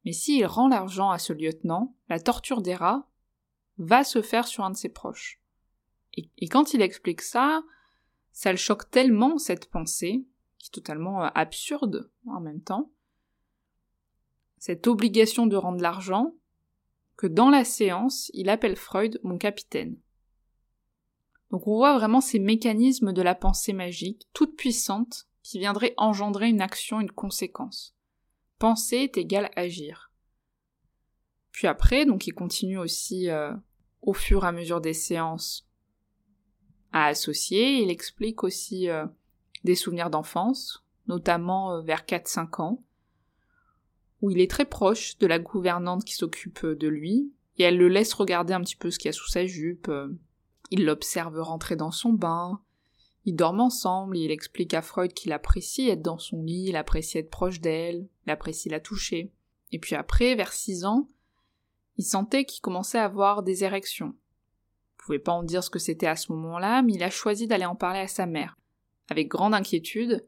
Mais 0.05 0.13
s'il 0.13 0.47
rend 0.47 0.69
l'argent 0.69 1.11
à 1.11 1.19
ce 1.19 1.33
lieutenant, 1.33 1.95
la 2.09 2.21
torture 2.21 2.63
des 2.63 2.75
rats 2.75 3.09
va 3.79 4.05
se 4.05 4.23
faire 4.23 4.47
sur 4.47 4.65
un 4.65 4.71
de 4.71 4.77
ses 4.77 4.89
proches. 4.89 5.41
Et, 6.17 6.49
quand 6.49 6.75
il 6.75 6.83
explique 6.83 7.23
ça, 7.23 7.63
ça 8.33 8.51
le 8.51 8.59
choque 8.59 8.91
tellement 8.91 9.39
cette 9.39 9.71
pensée, 9.71 10.27
qui 10.59 10.69
est 10.69 10.75
totalement 10.75 11.25
euh, 11.25 11.29
absurde 11.35 12.11
en 12.27 12.41
même 12.41 12.61
temps, 12.61 12.91
cette 14.59 14.87
obligation 14.87 15.47
de 15.47 15.57
rendre 15.57 15.81
l'argent, 15.81 16.35
que 17.17 17.27
dans 17.27 17.49
la 17.49 17.65
séance, 17.65 18.31
il 18.35 18.49
appelle 18.49 18.77
Freud 18.77 19.21
mon 19.23 19.39
capitaine. 19.39 19.97
Donc 21.51 21.67
on 21.67 21.77
voit 21.77 21.97
vraiment 21.97 22.21
ces 22.21 22.39
mécanismes 22.39 23.13
de 23.13 23.23
la 23.23 23.35
pensée 23.35 23.73
magique, 23.73 24.29
toute 24.33 24.57
puissante, 24.57 25.29
qui 25.51 25.59
viendraient 25.59 25.95
engendrer 25.97 26.49
une 26.49 26.61
action, 26.61 27.01
une 27.01 27.11
conséquence. 27.11 27.97
Penser 28.61 28.99
est 28.99 29.17
égal 29.17 29.51
agir. 29.57 30.13
Puis 31.51 31.67
après, 31.67 32.07
donc 32.07 32.29
il 32.29 32.33
continue 32.33 32.79
aussi 32.79 33.29
euh, 33.29 33.53
au 34.01 34.13
fur 34.13 34.45
et 34.45 34.47
à 34.47 34.53
mesure 34.53 34.81
des 34.81 34.93
séances 34.93 35.69
à 36.93 37.07
associer, 37.07 37.83
il 37.83 37.91
explique 37.91 38.45
aussi 38.45 38.89
euh, 38.89 39.07
des 39.65 39.75
souvenirs 39.75 40.09
d'enfance, 40.09 40.85
notamment 41.09 41.73
euh, 41.73 41.81
vers 41.81 42.03
4-5 42.03 42.63
ans, 42.63 42.85
où 44.23 44.31
il 44.31 44.41
est 44.41 44.51
très 44.51 44.67
proche 44.67 45.19
de 45.19 45.27
la 45.27 45.41
gouvernante 45.41 46.05
qui 46.05 46.15
s'occupe 46.15 46.65
de 46.65 46.87
lui, 46.87 47.33
et 47.59 47.65
elle 47.65 47.77
le 47.77 47.89
laisse 47.89 48.13
regarder 48.13 48.55
un 48.55 48.61
petit 48.61 48.77
peu 48.77 48.93
ce 48.93 49.01
qu'il 49.01 49.09
y 49.09 49.11
a 49.11 49.13
sous 49.13 49.29
sa 49.29 49.47
jupe. 49.47 49.91
Il 50.71 50.85
l'observe 50.85 51.41
rentrer 51.41 51.75
dans 51.75 51.91
son 51.91 52.13
bain. 52.13 52.63
Ils 53.25 53.37
dorment 53.37 53.61
ensemble 53.61 54.17
et 54.17 54.23
il 54.23 54.31
explique 54.31 54.75
à 54.75 54.83
Freud 54.83 55.13
qu'il 55.13 55.33
apprécie 55.33 55.89
être 55.89 56.03
dans 56.03 56.19
son 56.19 56.43
lit, 56.43 56.67
il 56.69 56.77
apprécie 56.77 57.19
être 57.19 57.31
proche 57.31 57.61
d'elle, 57.61 58.09
il 58.27 58.31
apprécie 58.31 58.69
la 58.69 58.81
toucher. 58.81 59.31
Et 59.73 59.79
puis 59.79 59.95
après, 59.95 60.35
vers 60.35 60.53
six 60.53 60.85
ans, 60.85 61.09
il 61.97 62.05
sentait 62.05 62.45
qu'il 62.45 62.63
commençait 62.63 62.99
à 62.99 63.05
avoir 63.05 63.43
des 63.43 63.63
érections. 63.65 64.15
Il 64.95 65.05
pouvait 65.05 65.19
pas 65.19 65.33
en 65.33 65.43
dire 65.43 65.63
ce 65.63 65.71
que 65.71 65.79
c'était 65.79 66.07
à 66.07 66.17
ce 66.17 66.33
moment-là, 66.33 66.83
mais 66.83 66.95
il 66.95 67.03
a 67.03 67.11
choisi 67.11 67.47
d'aller 67.47 67.67
en 67.67 67.77
parler 67.77 68.01
à 68.01 68.09
sa 68.09 68.27
mère, 68.27 68.57
avec 69.09 69.29
grande 69.29 69.55
inquiétude, 69.55 70.27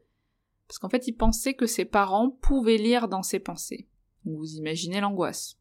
parce 0.67 0.77
qu'en 0.79 0.89
fait 0.89 1.07
il 1.07 1.13
pensait 1.13 1.55
que 1.55 1.65
ses 1.65 1.85
parents 1.85 2.29
pouvaient 2.29 2.77
lire 2.77 3.07
dans 3.07 3.23
ses 3.23 3.39
pensées. 3.39 3.87
Vous 4.25 4.55
imaginez 4.55 5.01
l'angoisse. 5.01 5.57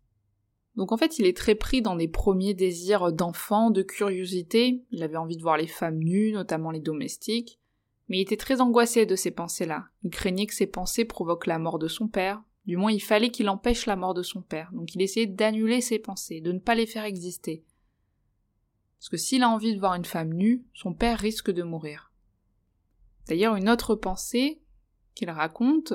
Donc 0.76 0.92
en 0.92 0.96
fait 0.96 1.18
il 1.18 1.26
est 1.26 1.36
très 1.36 1.54
pris 1.54 1.82
dans 1.82 1.96
des 1.96 2.08
premiers 2.08 2.54
désirs 2.54 3.12
d'enfant, 3.12 3.70
de 3.70 3.82
curiosité, 3.82 4.82
il 4.90 5.02
avait 5.02 5.16
envie 5.16 5.36
de 5.36 5.42
voir 5.42 5.56
les 5.56 5.66
femmes 5.66 5.98
nues, 5.98 6.32
notamment 6.32 6.70
les 6.70 6.80
domestiques, 6.80 7.60
mais 8.08 8.18
il 8.18 8.22
était 8.22 8.36
très 8.36 8.60
angoissé 8.60 9.04
de 9.06 9.16
ces 9.16 9.30
pensées-là. 9.30 9.86
Il 10.02 10.10
craignait 10.10 10.46
que 10.46 10.54
ces 10.54 10.66
pensées 10.66 11.04
provoquent 11.04 11.46
la 11.46 11.58
mort 11.58 11.78
de 11.78 11.88
son 11.88 12.08
père, 12.08 12.42
du 12.64 12.76
moins 12.76 12.92
il 12.92 13.02
fallait 13.02 13.30
qu'il 13.30 13.48
empêche 13.48 13.86
la 13.86 13.96
mort 13.96 14.14
de 14.14 14.22
son 14.22 14.40
père, 14.40 14.70
donc 14.72 14.94
il 14.94 15.02
essayait 15.02 15.26
d'annuler 15.26 15.80
ses 15.80 15.98
pensées, 15.98 16.40
de 16.40 16.52
ne 16.52 16.58
pas 16.58 16.74
les 16.74 16.86
faire 16.86 17.04
exister. 17.04 17.64
Parce 18.98 19.08
que 19.08 19.16
s'il 19.16 19.42
a 19.42 19.48
envie 19.48 19.74
de 19.74 19.80
voir 19.80 19.94
une 19.94 20.04
femme 20.04 20.32
nue, 20.32 20.64
son 20.74 20.94
père 20.94 21.18
risque 21.18 21.50
de 21.50 21.64
mourir. 21.64 22.12
D'ailleurs, 23.26 23.56
une 23.56 23.68
autre 23.68 23.94
pensée 23.96 24.60
qu'il 25.14 25.28
raconte, 25.30 25.92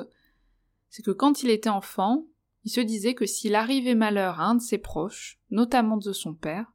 c'est 0.90 1.02
que 1.02 1.10
quand 1.10 1.42
il 1.42 1.50
était 1.50 1.68
enfant, 1.68 2.26
il 2.68 2.70
se 2.70 2.80
disait 2.82 3.14
que 3.14 3.24
s'il 3.24 3.54
arrivait 3.54 3.94
malheur 3.94 4.40
à 4.40 4.44
un 4.44 4.56
de 4.56 4.60
ses 4.60 4.76
proches, 4.76 5.40
notamment 5.50 5.96
de 5.96 6.12
son 6.12 6.34
père, 6.34 6.70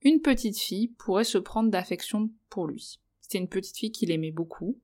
une 0.00 0.22
petite 0.22 0.58
fille 0.58 0.88
pourrait 0.96 1.24
se 1.24 1.36
prendre 1.36 1.70
d'affection 1.70 2.30
pour 2.48 2.66
lui. 2.66 3.00
C'était 3.20 3.36
une 3.36 3.50
petite 3.50 3.76
fille 3.76 3.92
qu'il 3.92 4.10
aimait 4.10 4.30
beaucoup. 4.30 4.80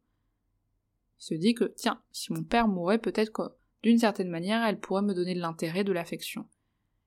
Il 1.20 1.24
se 1.24 1.32
dit 1.32 1.54
que, 1.54 1.64
tiens, 1.74 2.02
si 2.12 2.34
mon 2.34 2.44
père 2.44 2.68
mourait, 2.68 2.98
peut-être 2.98 3.32
que, 3.32 3.54
d'une 3.82 3.96
certaine 3.96 4.28
manière, 4.28 4.62
elle 4.62 4.78
pourrait 4.78 5.00
me 5.00 5.14
donner 5.14 5.34
de 5.34 5.40
l'intérêt, 5.40 5.84
de 5.84 5.92
l'affection. 5.92 6.46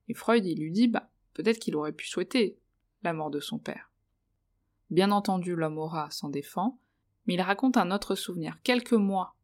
Et 0.08 0.14
Freud, 0.14 0.44
il 0.44 0.58
lui 0.58 0.72
dit, 0.72 0.88
bah, 0.88 1.08
peut-être 1.34 1.60
qu'il 1.60 1.76
aurait 1.76 1.92
pu 1.92 2.08
souhaiter 2.08 2.58
la 3.04 3.12
mort 3.12 3.30
de 3.30 3.38
son 3.38 3.60
père. 3.60 3.92
Bien 4.90 5.12
entendu, 5.12 5.54
l'homme 5.54 5.78
aura 5.78 6.10
s'en 6.10 6.30
défend, 6.30 6.80
mais 7.26 7.34
il 7.34 7.42
raconte 7.42 7.76
un 7.76 7.92
autre 7.92 8.16
souvenir. 8.16 8.60
Quelques 8.64 8.92
mois 8.92 9.36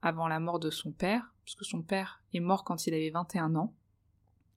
avant 0.00 0.28
la 0.28 0.38
mort 0.38 0.60
de 0.60 0.70
son 0.70 0.92
père, 0.92 1.34
puisque 1.46 1.64
son 1.64 1.80
père 1.80 2.24
est 2.34 2.40
mort 2.40 2.64
quand 2.64 2.88
il 2.88 2.92
avait 2.92 3.10
21 3.10 3.54
ans, 3.54 3.72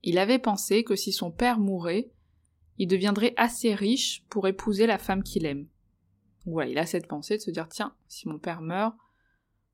il 0.02 0.18
avait 0.18 0.40
pensé 0.40 0.82
que 0.82 0.96
si 0.96 1.12
son 1.12 1.30
père 1.30 1.60
mourait, 1.60 2.10
il 2.78 2.88
deviendrait 2.88 3.32
assez 3.36 3.76
riche 3.76 4.24
pour 4.28 4.48
épouser 4.48 4.86
la 4.86 4.98
femme 4.98 5.22
qu'il 5.22 5.46
aime. 5.46 5.68
voilà, 6.46 6.68
il 6.68 6.78
a 6.78 6.86
cette 6.86 7.06
pensée 7.06 7.36
de 7.36 7.42
se 7.42 7.52
dire 7.52 7.68
tiens, 7.68 7.94
si 8.08 8.28
mon 8.28 8.40
père 8.40 8.60
meurt, 8.60 8.96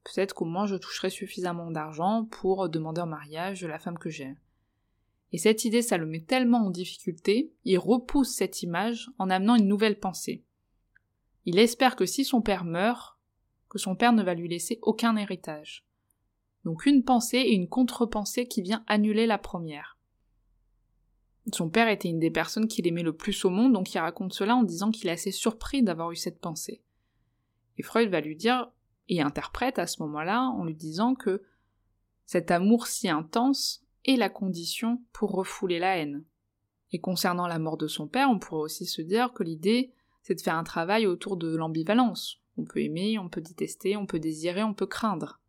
peut-être 0.05 0.35
qu'au 0.35 0.45
moins 0.45 0.67
je 0.67 0.77
toucherai 0.77 1.09
suffisamment 1.09 1.71
d'argent 1.71 2.27
pour 2.27 2.69
demander 2.69 3.01
en 3.01 3.07
mariage 3.07 3.65
la 3.65 3.79
femme 3.79 3.99
que 3.99 4.11
j'aime. 4.11 4.37
Et 5.33 5.39
cette 5.39 5.65
idée, 5.65 5.83
ça 5.83 5.97
le 5.97 6.07
met 6.07 6.21
tellement 6.21 6.67
en 6.67 6.71
difficulté, 6.71 7.51
il 7.65 7.79
repousse 7.79 8.35
cette 8.35 8.63
image 8.63 9.11
en 9.19 9.31
amenant 9.31 9.57
une 9.57 9.69
nouvelle 9.69 9.99
pensée. 9.99 10.45
Il 11.47 11.59
espère 11.59 11.97
que 11.97 12.05
si 12.05 12.27
son 12.27 12.43
père 12.43 12.65
meurt, 12.65 13.19
que 13.71 13.79
son 13.79 13.97
père 13.97 14.13
ne 14.13 14.23
va 14.23 14.35
lui 14.35 14.49
laisser 14.49 14.79
aucun 14.83 15.17
héritage. 15.17 15.86
Donc 16.67 16.85
une 16.85 17.05
pensée 17.05 17.39
et 17.39 17.55
une 17.55 17.69
contre-pensée 17.69 18.49
qui 18.49 18.61
vient 18.61 18.85
annuler 18.89 19.27
la 19.27 19.39
première. 19.39 19.97
Son 21.53 21.71
père 21.71 21.89
était 21.89 22.09
une 22.09 22.19
des 22.19 22.33
personnes 22.33 22.67
qu'il 22.67 22.89
aimait 22.89 23.05
le 23.05 23.17
plus 23.17 23.45
au 23.45 23.51
monde, 23.51 23.73
donc 23.73 23.95
il 23.95 24.01
raconte 24.01 24.33
cela 24.33 24.57
en 24.57 24.65
disant 24.65 24.91
qu'il 24.91 25.09
est 25.09 25.13
assez 25.13 25.31
surpris 25.31 25.85
d'avoir 25.85 26.11
eu 26.11 26.17
cette 26.17 26.41
pensée. 26.41 26.83
Et 27.79 27.85
Freud 27.85 28.11
va 28.11 28.21
lui 28.21 28.35
dire, 28.35 28.73
et 29.09 29.23
interprète 29.23 29.79
à 29.79 29.87
ce 29.87 30.03
moment-là, 30.03 30.43
en 30.43 30.65
lui 30.65 30.75
disant 30.75 31.15
que 31.15 31.45
cet 32.25 32.51
amour 32.51 32.89
si 32.89 33.09
intense 33.09 33.85
est 34.05 34.17
la 34.17 34.29
condition 34.29 35.01
pour 35.13 35.31
refouler 35.31 35.79
la 35.79 35.99
haine. 35.99 36.25
Et 36.91 36.99
concernant 36.99 37.47
la 37.47 37.61
mort 37.61 37.77
de 37.77 37.87
son 37.87 38.09
père, 38.09 38.29
on 38.29 38.41
pourrait 38.41 38.63
aussi 38.63 38.87
se 38.87 39.03
dire 39.03 39.33
que 39.33 39.45
l'idée, 39.45 39.93
c'est 40.23 40.35
de 40.35 40.41
faire 40.41 40.57
un 40.57 40.65
travail 40.65 41.07
autour 41.07 41.37
de 41.37 41.55
l'ambivalence, 41.55 42.43
on 42.57 42.65
peut 42.65 42.83
aimer, 42.83 43.21
on 43.21 43.29
peut 43.29 43.41
détester, 43.41 43.97
on 43.97 44.07
peut 44.07 44.19
désirer, 44.19 44.65
on 44.65 44.75
peut 44.75 44.87
craindre. 44.87 45.41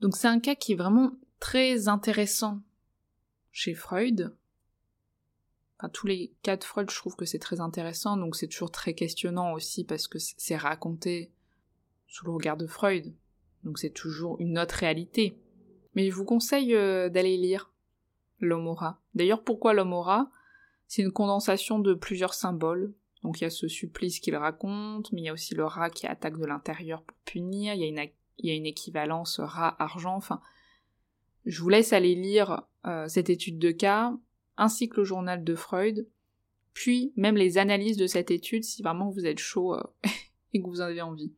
Donc 0.00 0.16
c'est 0.16 0.28
un 0.28 0.40
cas 0.40 0.54
qui 0.54 0.72
est 0.72 0.76
vraiment 0.76 1.12
très 1.40 1.88
intéressant 1.88 2.60
chez 3.52 3.74
Freud. 3.74 4.34
Enfin, 5.78 5.88
tous 5.88 6.06
les 6.06 6.32
cas 6.42 6.56
de 6.56 6.64
Freud, 6.64 6.90
je 6.90 6.96
trouve 6.96 7.16
que 7.16 7.24
c'est 7.24 7.38
très 7.38 7.60
intéressant, 7.60 8.16
donc 8.16 8.36
c'est 8.36 8.48
toujours 8.48 8.70
très 8.70 8.94
questionnant 8.94 9.52
aussi 9.52 9.84
parce 9.84 10.08
que 10.08 10.18
c'est 10.18 10.56
raconté 10.56 11.32
sous 12.06 12.26
le 12.26 12.32
regard 12.32 12.56
de 12.56 12.66
Freud. 12.66 13.14
Donc 13.64 13.78
c'est 13.78 13.90
toujours 13.90 14.40
une 14.40 14.58
autre 14.58 14.74
réalité. 14.74 15.38
Mais 15.94 16.10
je 16.10 16.14
vous 16.14 16.24
conseille 16.24 16.74
euh, 16.74 17.08
d'aller 17.08 17.36
lire 17.36 17.72
l'Homora. 18.40 19.00
D'ailleurs, 19.14 19.42
pourquoi 19.42 19.74
l'Homora 19.74 20.30
C'est 20.86 21.02
une 21.02 21.12
condensation 21.12 21.78
de 21.78 21.94
plusieurs 21.94 22.34
symboles, 22.34 22.94
donc 23.22 23.40
il 23.40 23.44
y 23.44 23.46
a 23.46 23.50
ce 23.50 23.68
supplice 23.68 24.18
qu'il 24.20 24.36
raconte, 24.36 25.12
mais 25.12 25.20
il 25.20 25.24
y 25.24 25.28
a 25.28 25.32
aussi 25.32 25.54
le 25.54 25.64
rat 25.64 25.90
qui 25.90 26.06
attaque 26.06 26.38
de 26.38 26.46
l'intérieur 26.46 27.02
pour 27.02 27.16
punir, 27.24 27.74
il 27.74 27.80
y 27.80 27.84
a 27.84 27.86
une, 27.86 27.98
il 28.42 28.48
y 28.48 28.52
a 28.52 28.56
une 28.56 28.66
équivalence 28.66 29.40
rat-argent, 29.40 30.16
enfin... 30.16 30.40
Je 31.46 31.62
vous 31.62 31.70
laisse 31.70 31.94
aller 31.94 32.14
lire 32.14 32.62
euh, 32.86 33.08
cette 33.08 33.30
étude 33.30 33.58
de 33.58 33.70
cas, 33.70 34.14
ainsi 34.56 34.88
que 34.88 34.98
le 34.98 35.04
journal 35.04 35.42
de 35.42 35.54
Freud, 35.54 36.06
puis 36.74 37.12
même 37.16 37.36
les 37.36 37.58
analyses 37.58 37.96
de 37.96 38.06
cette 38.06 38.30
étude 38.30 38.64
si 38.64 38.82
vraiment 38.82 39.10
vous 39.10 39.26
êtes 39.26 39.38
chaud 39.38 39.74
euh, 39.74 39.82
et 40.52 40.60
que 40.60 40.66
vous 40.66 40.80
en 40.80 40.84
avez 40.84 41.02
envie. 41.02 41.32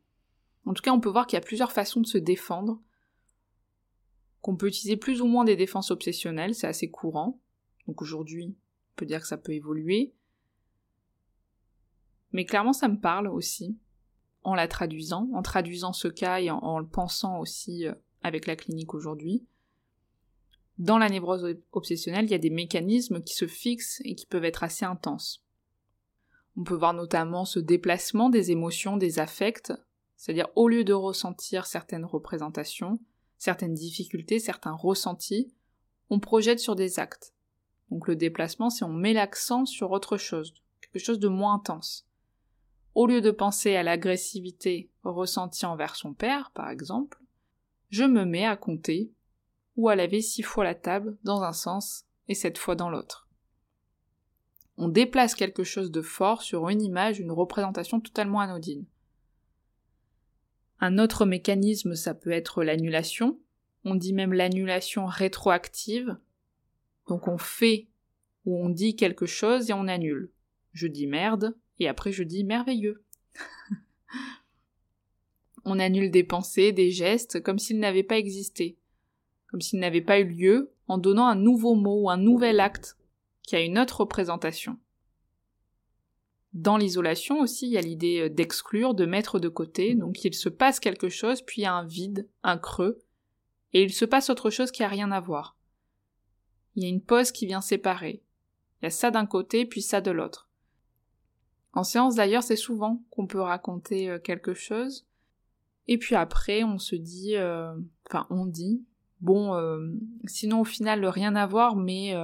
En 0.65 0.75
tout 0.75 0.83
cas, 0.83 0.93
on 0.93 1.01
peut 1.01 1.09
voir 1.09 1.27
qu'il 1.27 1.37
y 1.37 1.43
a 1.43 1.45
plusieurs 1.45 1.73
façons 1.73 2.01
de 2.01 2.07
se 2.07 2.19
défendre, 2.19 2.81
qu'on 4.41 4.57
peut 4.57 4.69
utiliser 4.69 4.97
plus 4.97 5.21
ou 5.21 5.27
moins 5.27 5.45
des 5.45 5.57
défenses 5.57 5.91
obsessionnelles, 5.91 6.55
c'est 6.55 6.67
assez 6.67 6.91
courant. 6.91 7.41
Donc 7.87 8.03
aujourd'hui, 8.03 8.57
on 8.93 8.97
peut 8.97 9.07
dire 9.07 9.21
que 9.21 9.27
ça 9.27 9.37
peut 9.37 9.53
évoluer. 9.53 10.15
Mais 12.33 12.45
clairement, 12.45 12.73
ça 12.73 12.89
me 12.89 12.99
parle 12.99 13.29
aussi, 13.29 13.77
en 14.45 14.55
la 14.55 14.69
traduisant, 14.69 15.29
en 15.35 15.43
traduisant 15.43 15.93
ce 15.93 16.09
cas 16.09 16.41
et 16.41 16.51
en, 16.51 16.79
le 16.79 16.87
pensant 16.87 17.39
aussi 17.39 17.87
euh, 17.87 17.95
avec 18.23 18.47
la 18.47 18.57
clinique 18.57 18.95
aujourd'hui. 18.95 19.47
Dans 20.79 20.99
la 20.99 21.09
névrose 21.09 21.57
obsessionnelle, 21.73 22.25
il 22.25 22.31
y 22.31 22.35
a 22.35 22.39
des 22.39 22.51
mécanismes 22.51 23.23
qui 23.23 23.35
se 23.35 23.47
fixent 23.47 24.01
et 24.05 24.15
qui 24.15 24.27
peuvent 24.27 24.45
être 24.45 24.65
assez 24.65 24.85
intenses. 24.85 25.45
On 26.57 26.65
peut 26.65 26.75
voir 26.75 26.95
notamment 26.95 27.45
ce 27.45 27.59
déplacement 27.59 28.31
des 28.31 28.51
émotions, 28.51 28.97
des 28.97 29.19
affects, 29.19 29.73
c'est-à-dire 30.17 30.49
au 30.55 30.69
lieu 30.69 30.85
de 30.85 30.93
ressentir 30.93 31.67
certaines 31.67 32.05
représentations, 32.05 33.01
certaines 33.39 33.75
difficultés, 33.75 34.39
certains 34.39 34.73
ressentis, 34.73 35.53
on 36.11 36.21
projette 36.21 36.61
sur 36.61 36.77
des 36.77 36.99
actes. 36.99 37.35
Donc 37.91 38.09
le 38.09 38.17
déplacement, 38.17 38.71
c'est 38.71 38.85
on 38.85 38.93
met 38.93 39.13
l'accent 39.13 39.67
sur 39.67 39.91
autre 39.91 40.17
chose, 40.17 40.55
quelque 40.81 41.03
chose 41.03 41.19
de 41.19 41.29
moins 41.29 41.55
intense. 41.55 42.07
Au 42.95 43.07
lieu 43.07 43.21
de 43.21 43.31
penser 43.31 43.75
à 43.75 43.83
l'agressivité 43.83 44.91
ressentie 45.03 45.65
envers 45.65 45.97
son 45.97 46.13
père, 46.13 46.51
par 46.55 46.69
exemple, 46.69 47.23
je 47.91 48.05
me 48.05 48.25
mets 48.25 48.45
à 48.45 48.57
compter 48.57 49.13
ou 49.77 49.89
à 49.89 49.97
laver 49.97 50.21
six 50.21 50.43
fois 50.43 50.65
la 50.65 50.75
table 50.75 51.17
dans 51.25 51.43
un 51.43 51.53
sens 51.53 52.05
et 52.29 52.35
sept 52.35 52.59
fois 52.59 52.75
dans 52.75 52.91
l'autre. 52.91 53.29
On 54.77 54.89
déplace 54.89 55.35
quelque 55.35 55.65
chose 55.65 55.91
de 55.91 56.03
fort 56.03 56.43
sur 56.43 56.69
une 56.69 56.83
image, 56.83 57.21
une 57.21 57.31
représentation 57.31 58.01
totalement 58.01 58.41
anodine. 58.41 58.87
Un 60.81 60.99
autre 60.99 61.25
mécanisme, 61.27 61.95
ça 61.95 62.15
peut 62.15 62.33
être 62.33 62.65
l'annulation. 62.65 63.39
On 63.85 63.95
dit 63.95 64.13
même 64.13 64.33
l'annulation 64.33 65.07
rétroactive. 65.07 66.19
Donc 67.09 67.29
on 67.29 67.39
fait 67.39 67.89
ou 68.45 68.59
on 68.59 68.69
dit 68.69 68.97
quelque 68.97 69.27
chose 69.27 69.71
et 69.71 69.73
on 69.73 69.89
annule. 69.89 70.33
Je 70.73 70.87
dis 70.87 71.07
merde 71.07 71.57
et 71.83 71.89
après 71.89 72.13
je 72.13 72.23
dis 72.23 72.45
merveilleux. 72.45 73.05
on 75.65 75.79
annule 75.79 76.11
des 76.11 76.25
pensées, 76.25 76.73
des 76.73 76.91
gestes 76.91 77.43
comme 77.43 77.59
s'ils 77.59 77.79
n'avaient 77.79 78.03
pas 78.03 78.19
existé, 78.19 78.77
comme 79.49 79.61
s'ils 79.61 79.81
n'avaient 79.81 80.01
pas 80.01 80.21
eu 80.21 80.27
lieu 80.27 80.73
en 80.89 80.99
donnant 80.99 81.27
un 81.27 81.37
nouveau 81.37 81.75
mot 81.75 82.03
ou 82.03 82.11
un 82.11 82.17
nouvel 82.17 82.61
acte 82.61 82.97
qui 83.43 83.57
a 83.57 83.61
une 83.61 83.79
autre 83.79 84.01
représentation. 84.01 84.79
Dans 86.53 86.77
l'isolation 86.77 87.41
aussi, 87.41 87.67
il 87.67 87.73
y 87.73 87.79
a 87.79 87.83
l'idée 87.83 88.21
euh, 88.21 88.29
d'exclure, 88.29 88.95
de 88.95 89.07
mettre 89.07 89.39
de 89.39 89.49
côté, 89.49 89.95
donc 89.95 90.23
il 90.25 90.35
se 90.35 90.51
passe 90.51 90.81
quelque 90.81 91.09
chose, 91.09 91.41
puis 91.41 91.63
il 91.63 91.65
y 91.65 91.67
a 91.67 91.73
un 91.73 91.87
vide, 91.87 92.29
un 92.43 92.59
creux, 92.59 93.03
et 93.73 93.83
il 93.83 93.93
se 93.93 94.05
passe 94.05 94.29
autre 94.29 94.51
chose 94.51 94.71
qui 94.71 94.83
a 94.83 94.89
rien 94.89 95.11
à 95.13 95.21
voir. 95.21 95.57
Il 96.75 96.83
y 96.83 96.87
a 96.87 96.91
une 96.91 97.03
pause 97.03 97.33
qui 97.33 97.47
vient 97.47 97.63
séparer. 97.63 98.23
Il 98.81 98.85
y 98.85 98.89
a 98.89 98.91
ça 98.91 99.11
d'un 99.11 99.25
côté, 99.25 99.65
puis 99.65 99.81
ça 99.81 100.03
de 100.03 100.11
l'autre. 100.11 100.51
En 101.73 101.85
séance 101.85 102.15
d'ailleurs, 102.15 102.43
c'est 102.43 102.57
souvent 102.57 103.03
qu'on 103.11 103.27
peut 103.27 103.41
raconter 103.41 104.11
euh, 104.11 104.19
quelque 104.19 104.55
chose, 104.55 105.07
et 105.89 105.99
puis 105.99 106.15
après 106.15 106.65
on 106.65 106.79
se 106.79 106.95
dit, 106.95 107.37
euh, 107.37 107.75
enfin 108.09 108.27
on 108.31 108.47
dit, 108.47 108.85
bon, 109.21 109.53
sinon 110.27 110.61
au 110.61 110.65
final 110.65 111.05
rien 111.07 111.35
à 111.37 111.47
voir, 111.47 111.77
mais 111.77 112.15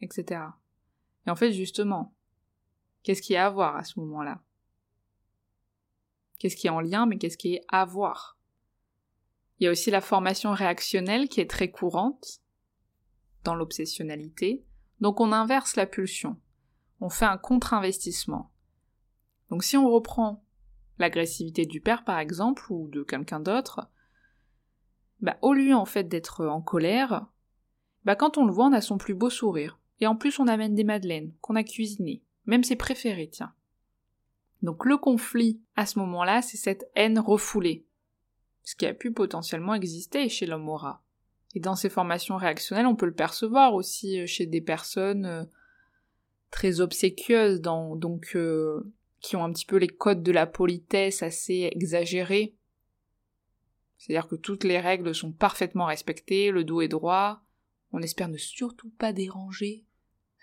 etc. 0.00 0.42
Et 1.26 1.30
en 1.30 1.36
fait 1.36 1.52
justement, 1.52 2.14
Qu'est-ce 3.06 3.22
qui 3.22 3.34
est 3.34 3.38
à 3.38 3.50
voir 3.50 3.76
à 3.76 3.84
ce 3.84 4.00
moment-là? 4.00 4.40
Qu'est-ce 6.40 6.56
qui 6.56 6.66
est 6.66 6.70
en 6.70 6.80
lien, 6.80 7.06
mais 7.06 7.18
qu'est-ce 7.18 7.36
qui 7.36 7.54
est 7.54 7.64
à 7.68 7.84
voir? 7.84 8.36
Il 9.60 9.64
y 9.64 9.68
a 9.68 9.70
aussi 9.70 9.92
la 9.92 10.00
formation 10.00 10.50
réactionnelle 10.50 11.28
qui 11.28 11.40
est 11.40 11.48
très 11.48 11.70
courante 11.70 12.40
dans 13.44 13.54
l'obsessionnalité. 13.54 14.64
Donc 14.98 15.20
on 15.20 15.30
inverse 15.30 15.76
la 15.76 15.86
pulsion. 15.86 16.36
On 17.00 17.08
fait 17.08 17.26
un 17.26 17.38
contre-investissement. 17.38 18.50
Donc 19.50 19.64
si 19.64 19.76
on 19.76 19.88
reprend 19.90 20.44
l'agressivité 20.98 21.66
du 21.66 21.80
père 21.80 22.04
par 22.04 22.18
exemple, 22.18 22.70
ou 22.70 22.88
de 22.88 23.02
quelqu'un 23.02 23.40
d'autre, 23.40 23.88
bah, 25.20 25.36
au 25.42 25.52
lieu 25.52 25.74
en 25.74 25.84
fait 25.84 26.04
d'être 26.04 26.46
en 26.46 26.60
colère, 26.60 27.26
bah, 28.04 28.16
quand 28.16 28.38
on 28.38 28.44
le 28.44 28.52
voit 28.52 28.66
on 28.66 28.72
a 28.72 28.80
son 28.80 28.98
plus 28.98 29.14
beau 29.14 29.30
sourire. 29.30 29.78
Et 30.00 30.06
en 30.06 30.16
plus 30.16 30.38
on 30.38 30.46
amène 30.46 30.74
des 30.74 30.84
madeleines 30.84 31.32
qu'on 31.40 31.56
a 31.56 31.64
cuisinées 31.64 32.22
même 32.46 32.64
ses 32.64 32.76
préférés, 32.76 33.28
tiens. 33.28 33.52
Donc 34.62 34.84
le 34.84 34.96
conflit, 34.96 35.60
à 35.76 35.84
ce 35.84 35.98
moment-là, 35.98 36.42
c'est 36.42 36.56
cette 36.56 36.88
haine 36.94 37.18
refoulée, 37.18 37.84
ce 38.64 38.74
qui 38.74 38.86
a 38.86 38.94
pu 38.94 39.12
potentiellement 39.12 39.74
exister 39.74 40.28
chez 40.28 40.46
l'homme 40.46 40.68
aura. 40.68 41.02
Et 41.54 41.60
dans 41.60 41.76
ces 41.76 41.90
formations 41.90 42.36
réactionnelles, 42.36 42.86
on 42.86 42.96
peut 42.96 43.06
le 43.06 43.14
percevoir 43.14 43.74
aussi 43.74 44.20
euh, 44.20 44.26
chez 44.26 44.46
des 44.46 44.60
personnes 44.60 45.26
euh, 45.26 45.44
très 46.50 46.80
obséquieuses, 46.80 47.60
donc 47.60 48.32
euh, 48.34 48.92
qui 49.20 49.36
ont 49.36 49.44
un 49.44 49.52
petit 49.52 49.66
peu 49.66 49.76
les 49.76 49.88
codes 49.88 50.22
de 50.22 50.32
la 50.32 50.46
politesse 50.46 51.22
assez 51.22 51.68
exagérés. 51.72 52.54
C'est-à-dire 53.98 54.28
que 54.28 54.36
toutes 54.36 54.64
les 54.64 54.78
règles 54.78 55.14
sont 55.14 55.32
parfaitement 55.32 55.86
respectées, 55.86 56.50
le 56.50 56.64
dos 56.64 56.80
est 56.80 56.88
droit, 56.88 57.42
on 57.92 58.02
espère 58.02 58.28
ne 58.28 58.36
surtout 58.36 58.90
pas 58.90 59.12
déranger 59.12 59.86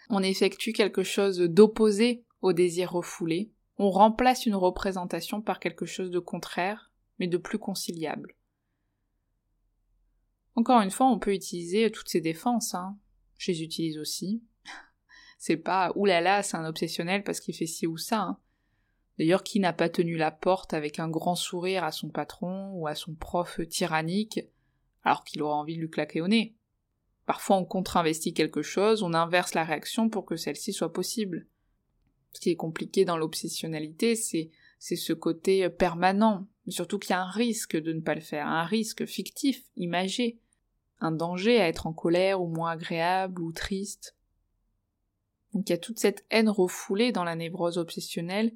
on 0.09 0.23
effectue 0.23 0.73
quelque 0.73 1.03
chose 1.03 1.39
d'opposé 1.39 2.25
au 2.41 2.53
désir 2.53 2.91
refoulé, 2.91 3.51
on 3.77 3.89
remplace 3.89 4.45
une 4.45 4.55
représentation 4.55 5.41
par 5.41 5.59
quelque 5.59 5.85
chose 5.85 6.11
de 6.11 6.19
contraire, 6.19 6.91
mais 7.19 7.27
de 7.27 7.37
plus 7.37 7.59
conciliable. 7.59 8.35
Encore 10.55 10.81
une 10.81 10.91
fois, 10.91 11.07
on 11.07 11.19
peut 11.19 11.33
utiliser 11.33 11.89
toutes 11.91 12.09
ces 12.09 12.21
défenses, 12.21 12.75
hein. 12.75 12.97
Je 13.37 13.51
les 13.51 13.63
utilise 13.63 13.97
aussi. 13.97 14.43
c'est 15.39 15.57
pas 15.57 15.91
oulala, 15.95 16.43
c'est 16.43 16.57
un 16.57 16.65
obsessionnel 16.65 17.23
parce 17.23 17.39
qu'il 17.39 17.55
fait 17.55 17.65
ci 17.65 17.87
ou 17.87 17.97
ça. 17.97 18.21
Hein. 18.21 18.39
D'ailleurs, 19.17 19.43
qui 19.43 19.59
n'a 19.59 19.73
pas 19.73 19.89
tenu 19.89 20.17
la 20.17 20.31
porte 20.31 20.73
avec 20.73 20.99
un 20.99 21.09
grand 21.09 21.35
sourire 21.35 21.83
à 21.83 21.91
son 21.91 22.09
patron 22.09 22.71
ou 22.73 22.87
à 22.87 22.95
son 22.95 23.13
prof 23.13 23.59
tyrannique 23.69 24.39
alors 25.03 25.23
qu'il 25.23 25.41
aura 25.41 25.55
envie 25.55 25.75
de 25.75 25.81
lui 25.81 25.89
claquer 25.89 26.21
au 26.21 26.27
nez? 26.27 26.55
Parfois 27.25 27.57
on 27.57 27.65
contre-investit 27.65 28.33
quelque 28.33 28.61
chose, 28.61 29.03
on 29.03 29.13
inverse 29.13 29.53
la 29.53 29.63
réaction 29.63 30.09
pour 30.09 30.25
que 30.25 30.35
celle-ci 30.35 30.73
soit 30.73 30.91
possible. 30.91 31.47
Ce 32.33 32.41
qui 32.41 32.49
est 32.49 32.55
compliqué 32.55 33.05
dans 33.05 33.17
l'obsessionnalité, 33.17 34.15
c'est, 34.15 34.49
c'est 34.79 34.95
ce 34.95 35.13
côté 35.13 35.69
permanent, 35.69 36.47
mais 36.65 36.71
surtout 36.71 36.97
qu'il 36.99 37.11
y 37.11 37.13
a 37.13 37.21
un 37.21 37.29
risque 37.29 37.77
de 37.77 37.93
ne 37.93 38.01
pas 38.01 38.15
le 38.15 38.21
faire, 38.21 38.47
un 38.47 38.65
risque 38.65 39.05
fictif, 39.05 39.63
imagé, 39.77 40.39
un 40.99 41.11
danger 41.11 41.61
à 41.61 41.67
être 41.67 41.85
en 41.85 41.93
colère 41.93 42.41
ou 42.41 42.47
moins 42.47 42.71
agréable 42.71 43.41
ou 43.41 43.51
triste. 43.51 44.15
Donc 45.53 45.69
il 45.69 45.73
y 45.73 45.75
a 45.75 45.77
toute 45.77 45.99
cette 45.99 46.25
haine 46.31 46.49
refoulée 46.49 47.11
dans 47.11 47.23
la 47.23 47.35
névrose 47.35 47.77
obsessionnelle 47.77 48.53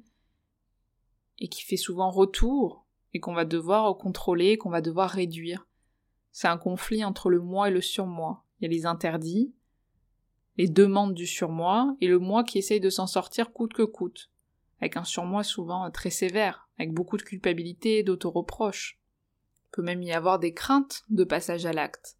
et 1.38 1.48
qui 1.48 1.62
fait 1.62 1.76
souvent 1.76 2.10
retour 2.10 2.84
et 3.14 3.20
qu'on 3.20 3.34
va 3.34 3.44
devoir 3.44 3.96
contrôler, 3.96 4.58
qu'on 4.58 4.70
va 4.70 4.80
devoir 4.80 5.10
réduire. 5.10 5.66
C'est 6.32 6.48
un 6.48 6.58
conflit 6.58 7.04
entre 7.04 7.30
le 7.30 7.40
moi 7.40 7.68
et 7.68 7.72
le 7.72 7.80
surmoi. 7.80 8.44
Il 8.60 8.64
y 8.64 8.66
a 8.66 8.70
les 8.70 8.86
interdits, 8.86 9.52
les 10.56 10.68
demandes 10.68 11.14
du 11.14 11.26
surmoi, 11.26 11.96
et 12.00 12.08
le 12.08 12.18
moi 12.18 12.44
qui 12.44 12.58
essaye 12.58 12.80
de 12.80 12.90
s'en 12.90 13.06
sortir 13.06 13.52
coûte 13.52 13.72
que 13.72 13.82
coûte, 13.82 14.30
avec 14.80 14.96
un 14.96 15.04
surmoi 15.04 15.44
souvent 15.44 15.90
très 15.90 16.10
sévère, 16.10 16.68
avec 16.78 16.92
beaucoup 16.92 17.16
de 17.16 17.22
culpabilité 17.22 17.98
et 17.98 18.02
d'autoreproche. 18.02 19.00
Il 19.68 19.70
peut 19.72 19.82
même 19.82 20.02
y 20.02 20.12
avoir 20.12 20.38
des 20.38 20.52
craintes 20.52 21.04
de 21.08 21.24
passage 21.24 21.66
à 21.66 21.72
l'acte. 21.72 22.18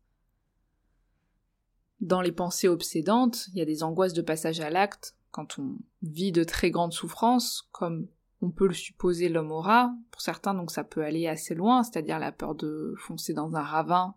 Dans 2.01 2.21
les 2.21 2.33
pensées 2.33 2.69
obsédantes, 2.69 3.49
il 3.49 3.59
y 3.59 3.61
a 3.61 3.65
des 3.65 3.83
angoisses 3.83 4.13
de 4.13 4.23
passage 4.23 4.61
à 4.61 4.71
l'acte 4.71 5.17
quand 5.33 5.59
on 5.59 5.77
vit 6.03 6.33
de 6.33 6.45
très 6.45 6.71
grandes 6.71 6.93
souffrances, 6.93 7.69
comme 7.73 8.07
on 8.41 8.51
peut 8.51 8.69
le 8.69 8.75
supposer 8.75 9.29
l'homme 9.29 9.53
aura. 9.53 9.93
Pour 10.11 10.21
certains, 10.21 10.55
donc 10.55 10.71
ça 10.71 10.85
peut 10.85 11.03
aller 11.03 11.27
assez 11.27 11.55
loin, 11.55 11.83
c'est-à-dire 11.83 12.19
la 12.19 12.33
peur 12.33 12.55
de 12.55 12.95
foncer 12.99 13.35
dans 13.35 13.57
un 13.57 13.63
ravin 13.63 14.15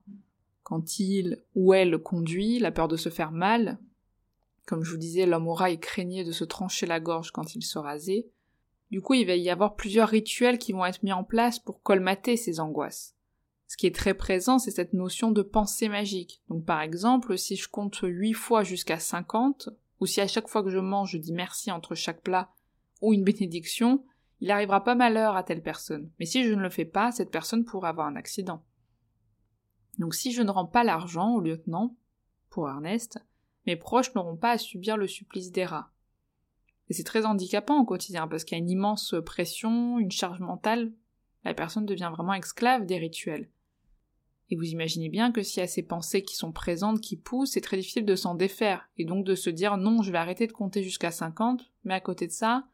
quand 0.63 0.99
il 0.99 1.43
ou 1.55 1.73
elle 1.73 1.97
conduit, 1.97 2.59
la 2.59 2.71
peur 2.71 2.87
de 2.87 2.95
se 2.95 3.09
faire 3.09 3.31
mal. 3.31 3.79
Comme 4.65 4.83
je 4.83 4.91
vous 4.91 4.97
disais, 4.97 5.25
l'homme 5.25 5.47
aura 5.47 5.69
il 5.69 5.79
craignait 5.79 6.23
de 6.23 6.31
se 6.31 6.43
trancher 6.43 6.85
la 6.85 6.99
gorge 6.99 7.31
quand 7.31 7.55
il 7.55 7.63
se 7.63 7.79
rasait. 7.79 8.27
Du 8.89 9.01
coup, 9.01 9.15
il 9.15 9.25
va 9.25 9.35
y 9.35 9.49
avoir 9.49 9.75
plusieurs 9.75 10.09
rituels 10.09 10.59
qui 10.59 10.71
vont 10.71 10.85
être 10.85 11.03
mis 11.03 11.13
en 11.13 11.23
place 11.23 11.59
pour 11.59 11.81
colmater 11.81 12.37
ces 12.37 12.59
angoisses. 12.59 13.15
Ce 13.67 13.77
qui 13.77 13.87
est 13.87 13.95
très 13.95 14.13
présent, 14.13 14.59
c'est 14.59 14.71
cette 14.71 14.93
notion 14.93 15.31
de 15.31 15.41
pensée 15.41 15.87
magique. 15.87 16.41
Donc 16.49 16.65
par 16.65 16.81
exemple, 16.81 17.37
si 17.37 17.55
je 17.55 17.69
compte 17.69 17.99
8 18.03 18.33
fois 18.33 18.63
jusqu'à 18.63 18.99
50, 18.99 19.69
ou 20.01 20.05
si 20.05 20.19
à 20.19 20.27
chaque 20.27 20.49
fois 20.49 20.61
que 20.61 20.69
je 20.69 20.79
mange 20.79 21.11
je 21.11 21.17
dis 21.17 21.31
merci 21.31 21.71
entre 21.71 21.95
chaque 21.95 22.21
plat, 22.21 22.51
ou 23.01 23.13
une 23.13 23.23
bénédiction, 23.23 24.03
il 24.41 24.49
arrivera 24.49 24.83
pas 24.83 24.95
malheur 24.95 25.35
à 25.35 25.43
telle 25.43 25.61
personne. 25.61 26.11
Mais 26.19 26.25
si 26.25 26.43
je 26.43 26.53
ne 26.53 26.61
le 26.61 26.69
fais 26.69 26.85
pas, 26.85 27.11
cette 27.11 27.31
personne 27.31 27.63
pourra 27.63 27.89
avoir 27.89 28.07
un 28.07 28.15
accident. 28.15 28.63
Donc 29.99 30.15
si 30.15 30.31
je 30.31 30.41
ne 30.41 30.49
rends 30.49 30.65
pas 30.65 30.83
l'argent 30.83 31.35
au 31.35 31.41
lieutenant, 31.41 31.95
pour 32.49 32.67
Ernest, 32.67 33.19
mes 33.67 33.75
proches 33.75 34.13
n'auront 34.15 34.35
pas 34.35 34.51
à 34.51 34.57
subir 34.57 34.97
le 34.97 35.07
supplice 35.07 35.51
des 35.51 35.63
rats. 35.63 35.91
Et 36.89 36.93
c'est 36.93 37.03
très 37.03 37.25
handicapant 37.25 37.79
au 37.79 37.85
quotidien 37.85 38.27
parce 38.27 38.43
qu'il 38.43 38.57
y 38.57 38.61
a 38.61 38.63
une 38.63 38.69
immense 38.69 39.15
pression, 39.25 39.99
une 39.99 40.11
charge 40.11 40.39
mentale. 40.39 40.91
La 41.45 41.53
personne 41.53 41.85
devient 41.85 42.11
vraiment 42.11 42.33
esclave 42.33 42.85
des 42.85 42.97
rituels. 42.97 43.49
Et 44.49 44.57
vous 44.57 44.65
imaginez 44.65 45.07
bien 45.07 45.31
que 45.31 45.43
s'il 45.43 45.61
y 45.61 45.63
a 45.63 45.67
ces 45.67 45.83
pensées 45.83 46.23
qui 46.23 46.35
sont 46.35 46.51
présentes, 46.51 46.99
qui 46.99 47.15
poussent, 47.15 47.51
c'est 47.51 47.61
très 47.61 47.77
difficile 47.77 48.05
de 48.05 48.15
s'en 48.15 48.35
défaire, 48.35 48.89
et 48.97 49.05
donc 49.05 49.25
de 49.25 49.35
se 49.35 49.49
dire 49.49 49.77
non, 49.77 50.01
je 50.01 50.11
vais 50.11 50.17
arrêter 50.17 50.45
de 50.45 50.51
compter 50.51 50.83
jusqu'à 50.83 51.11
50, 51.11 51.71
mais 51.85 51.93
à 51.93 52.01
côté 52.01 52.27
de 52.27 52.33
ça, 52.33 52.65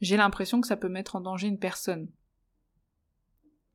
j'ai 0.00 0.16
l'impression 0.16 0.60
que 0.60 0.66
ça 0.66 0.76
peut 0.76 0.88
mettre 0.88 1.16
en 1.16 1.20
danger 1.20 1.48
une 1.48 1.58
personne. 1.58 2.08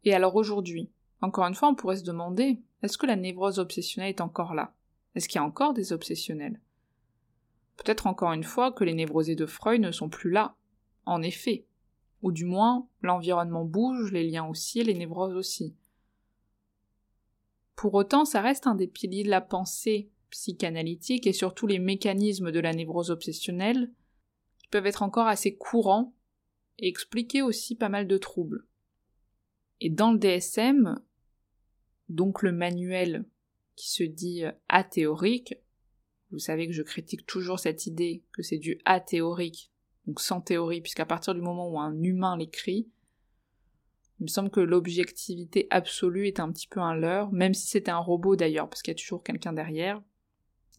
Et 0.04 0.14
alors 0.14 0.36
aujourd'hui, 0.36 0.90
encore 1.22 1.46
une 1.46 1.56
fois, 1.56 1.70
on 1.70 1.76
pourrait 1.76 1.98
se 1.98 2.04
demander, 2.04 2.60
est-ce 2.82 2.98
que 2.98 3.06
la 3.06 3.16
névrose 3.16 3.60
obsessionnelle 3.60 4.10
est 4.10 4.22
encore 4.22 4.54
là? 4.54 4.74
Est-ce 5.16 5.28
qu'il 5.28 5.40
y 5.40 5.44
a 5.44 5.46
encore 5.46 5.74
des 5.74 5.94
obsessionnels? 5.94 6.60
Peut-être 7.78 8.08
encore 8.08 8.34
une 8.34 8.44
fois 8.44 8.72
que 8.72 8.84
les 8.84 8.94
névrosés 8.94 9.36
de 9.36 9.46
Freud 9.46 9.82
ne 9.82 9.92
sont 9.92 10.10
plus 10.10 10.32
là. 10.32 10.56
En 11.06 11.22
effet. 11.22 11.66
Ou 12.22 12.32
du 12.32 12.46
moins, 12.46 12.88
l'environnement 13.02 13.66
bouge, 13.66 14.12
les 14.12 14.30
liens 14.30 14.46
aussi, 14.46 14.84
les 14.84 14.94
névroses 14.94 15.36
aussi. 15.36 15.76
Pour 17.76 17.96
autant, 17.96 18.26
ça 18.26 18.42
reste 18.42 18.68
un 18.68 18.76
des 18.76 18.88
piliers 18.88 19.24
de 19.24 19.30
la 19.30 19.42
pensée 19.42 20.10
psychanalytique 20.30 21.26
et 21.26 21.34
surtout 21.34 21.66
les 21.66 21.80
mécanismes 21.80 22.52
de 22.52 22.60
la 22.60 22.74
névrose 22.74 23.10
obsessionnelle 23.10 23.92
peuvent 24.72 24.88
être 24.88 25.04
encore 25.04 25.28
assez 25.28 25.56
courants 25.56 26.16
et 26.80 26.88
expliquer 26.88 27.42
aussi 27.42 27.76
pas 27.76 27.90
mal 27.90 28.08
de 28.08 28.18
troubles. 28.18 28.66
Et 29.80 29.90
dans 29.90 30.12
le 30.12 30.18
DSM, 30.18 31.00
donc 32.10 32.42
le 32.42 32.52
manuel 32.52 33.26
qui 33.76 33.90
se 33.92 34.04
dit 34.04 34.44
athéorique, 34.70 35.56
vous 36.32 36.40
savez 36.40 36.68
que 36.68 36.74
je 36.74 36.84
critique 36.84 37.26
toujours 37.26 37.60
cette 37.60 37.86
idée 37.88 38.24
que 38.32 38.42
c'est 38.42 38.58
du 38.58 38.80
athéorique, 38.86 39.72
donc 40.08 40.20
sans 40.20 40.42
théorie, 40.42 40.82
puisqu'à 40.82 41.06
partir 41.06 41.36
du 41.36 41.42
moment 41.42 41.70
où 41.70 41.80
un 41.80 42.02
humain 42.02 42.38
l'écrit, 42.38 42.90
il 44.20 44.26
me 44.26 44.28
semble 44.28 44.52
que 44.52 44.60
l'objectivité 44.60 45.68
absolue 45.72 46.28
est 46.28 46.40
un 46.40 46.52
petit 46.52 46.68
peu 46.68 46.80
un 46.80 46.96
leurre, 46.96 47.32
même 47.32 47.56
si 47.56 47.68
c'était 47.68 47.92
un 47.92 47.98
robot 47.98 48.36
d'ailleurs, 48.36 48.70
parce 48.70 48.84
qu'il 48.84 48.92
y 48.92 48.96
a 48.96 49.00
toujours 49.00 49.24
quelqu'un 49.24 49.52
derrière. 49.52 50.02